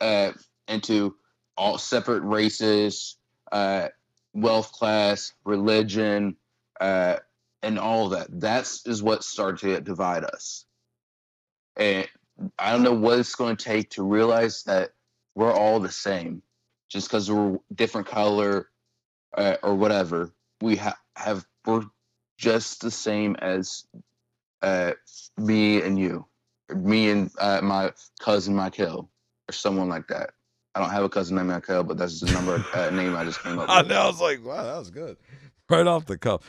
uh, 0.00 0.32
into 0.66 1.16
all 1.56 1.78
separate 1.78 2.22
races, 2.22 3.16
uh, 3.52 3.88
wealth 4.34 4.72
class, 4.72 5.32
religion, 5.44 6.36
uh, 6.80 7.16
and 7.62 7.78
all 7.78 8.10
that. 8.10 8.28
That's 8.30 8.86
is 8.86 9.02
what 9.02 9.24
started 9.24 9.76
to 9.76 9.80
divide 9.80 10.24
us. 10.24 10.64
And 11.76 12.08
I 12.58 12.72
don't 12.72 12.82
know 12.82 12.92
what 12.92 13.18
it's 13.18 13.34
going 13.34 13.56
to 13.56 13.64
take 13.64 13.90
to 13.90 14.02
realize 14.02 14.64
that 14.64 14.90
we're 15.34 15.52
all 15.52 15.80
the 15.80 15.90
same, 15.90 16.42
just 16.88 17.08
because 17.08 17.30
we're 17.30 17.58
different 17.74 18.06
color 18.06 18.68
uh, 19.36 19.56
or 19.62 19.74
whatever. 19.74 20.32
We 20.60 20.76
ha- 20.76 20.98
have 21.16 21.46
we're 21.66 21.84
just 22.38 22.80
the 22.82 22.90
same 22.90 23.36
as 23.36 23.84
uh, 24.62 24.92
me 25.36 25.82
and 25.82 25.98
you, 25.98 26.26
me 26.74 27.10
and 27.10 27.30
uh, 27.38 27.60
my 27.62 27.92
cousin 28.20 28.54
Michael, 28.54 29.10
or 29.48 29.52
someone 29.52 29.88
like 29.88 30.08
that. 30.08 30.30
I 30.74 30.80
don't 30.80 30.90
have 30.90 31.04
a 31.04 31.08
cousin 31.08 31.36
named 31.36 31.48
Michael, 31.48 31.84
but 31.84 31.98
that's 31.98 32.20
the 32.20 32.28
number 32.28 32.64
uh, 32.72 32.90
name 32.92 33.16
I 33.16 33.24
just 33.24 33.42
came 33.42 33.58
up 33.58 33.68
I 33.68 33.82
with. 33.82 33.88
know. 33.88 34.00
I 34.02 34.06
was 34.06 34.20
like, 34.20 34.44
wow, 34.44 34.62
that 34.64 34.78
was 34.78 34.90
good. 34.90 35.16
Right 35.68 35.86
off 35.86 36.06
the 36.06 36.18
cuff. 36.18 36.42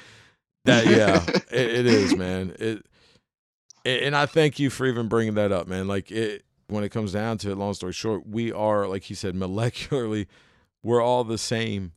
That 0.65 0.87
yeah, 0.87 1.25
it, 1.51 1.69
it 1.71 1.85
is, 1.85 2.15
man. 2.15 2.55
It 2.59 2.85
and 3.85 4.15
I 4.15 4.25
thank 4.25 4.59
you 4.59 4.69
for 4.69 4.85
even 4.85 5.07
bringing 5.07 5.35
that 5.35 5.51
up, 5.51 5.67
man. 5.67 5.87
Like 5.87 6.11
it 6.11 6.43
when 6.69 6.83
it 6.83 6.89
comes 6.89 7.13
down 7.13 7.37
to 7.39 7.51
it. 7.51 7.57
Long 7.57 7.73
story 7.73 7.93
short, 7.93 8.27
we 8.27 8.51
are 8.51 8.87
like 8.87 9.03
he 9.03 9.13
said, 9.13 9.35
molecularly, 9.35 10.27
we're 10.83 11.01
all 11.01 11.23
the 11.23 11.37
same. 11.37 11.93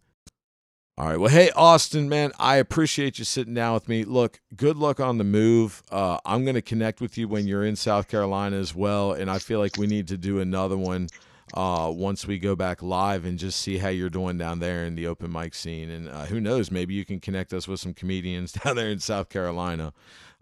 All 0.99 1.09
right. 1.09 1.17
Well, 1.17 1.31
hey, 1.31 1.51
Austin, 1.57 2.11
man, 2.11 2.33
I 2.39 2.57
appreciate 2.57 3.19
you 3.19 3.25
sitting 3.25 3.55
down 3.55 3.73
with 3.73 3.89
me. 3.89 4.05
Look, 4.05 4.41
good 4.55 4.77
luck 4.77 5.01
on 5.01 5.17
the 5.17 5.25
move. 5.25 5.83
Uh, 5.91 6.19
I'm 6.27 6.45
going 6.45 6.55
to 6.55 6.63
connect 6.63 7.01
with 7.01 7.17
you 7.17 7.29
when 7.29 7.47
you're 7.47 7.65
in 7.65 7.77
South 7.77 8.09
Carolina 8.09 8.57
as 8.57 8.75
well. 8.75 9.13
And 9.13 9.31
I 9.31 9.39
feel 9.39 9.59
like 9.59 9.79
we 9.79 9.87
need 9.87 10.09
to 10.09 10.19
do 10.19 10.41
another 10.41 10.77
one 10.77 11.09
uh, 11.55 11.91
once 11.95 12.27
we 12.27 12.39
go 12.39 12.55
back 12.55 12.83
live 12.83 13.25
and 13.25 13.39
just 13.39 13.61
see 13.61 13.79
how 13.79 13.89
you're 13.89 14.11
doing 14.11 14.37
down 14.37 14.59
there 14.59 14.85
in 14.85 14.95
the 14.95 15.07
open 15.07 15.33
mic 15.33 15.55
scene. 15.55 15.89
And 15.89 16.09
uh, 16.11 16.27
who 16.27 16.41
knows, 16.41 16.71
maybe 16.71 16.93
you 16.93 17.07
can 17.07 17.21
connect 17.21 17.55
us 17.55 17.67
with 17.67 17.81
some 17.81 17.95
comedians 17.95 18.53
down 18.65 18.77
there 18.77 18.91
in 18.91 18.99
South 18.99 19.31
Carolina. 19.31 19.95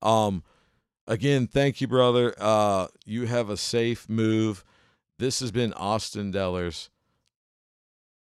Um, 0.02 0.42
again, 1.10 1.46
thank 1.46 1.80
you, 1.80 1.88
brother. 1.88 2.34
Uh, 2.38 2.86
you 3.04 3.26
have 3.26 3.50
a 3.50 3.56
safe 3.56 4.08
move. 4.08 4.64
This 5.18 5.40
has 5.40 5.50
been 5.50 5.74
Austin 5.74 6.32
Dellers. 6.32 6.88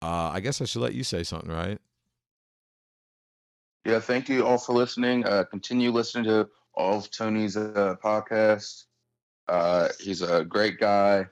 Uh, 0.00 0.30
I 0.32 0.40
guess 0.40 0.62
I 0.62 0.64
should 0.64 0.82
let 0.82 0.94
you 0.94 1.04
say 1.04 1.22
something, 1.22 1.50
right? 1.50 1.78
Yeah, 3.84 4.00
thank 4.00 4.28
you 4.28 4.46
all 4.46 4.58
for 4.58 4.72
listening. 4.72 5.26
Uh, 5.26 5.44
continue 5.44 5.90
listening 5.90 6.24
to 6.24 6.48
all 6.74 6.98
of 6.98 7.10
Tony's 7.10 7.56
uh, 7.56 7.96
podcasts. 8.02 8.84
Uh, 9.48 9.88
he's 10.00 10.22
a 10.22 10.44
great 10.44 10.78
guy, 10.78 11.26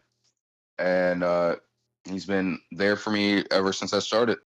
and 0.79 1.23
uh, 1.25 1.57
he's 2.05 2.27
been 2.27 2.59
there 2.73 2.97
for 2.97 3.11
me 3.11 3.45
ever 3.51 3.73
since 3.73 3.93
I 3.93 3.99
started. 3.99 4.39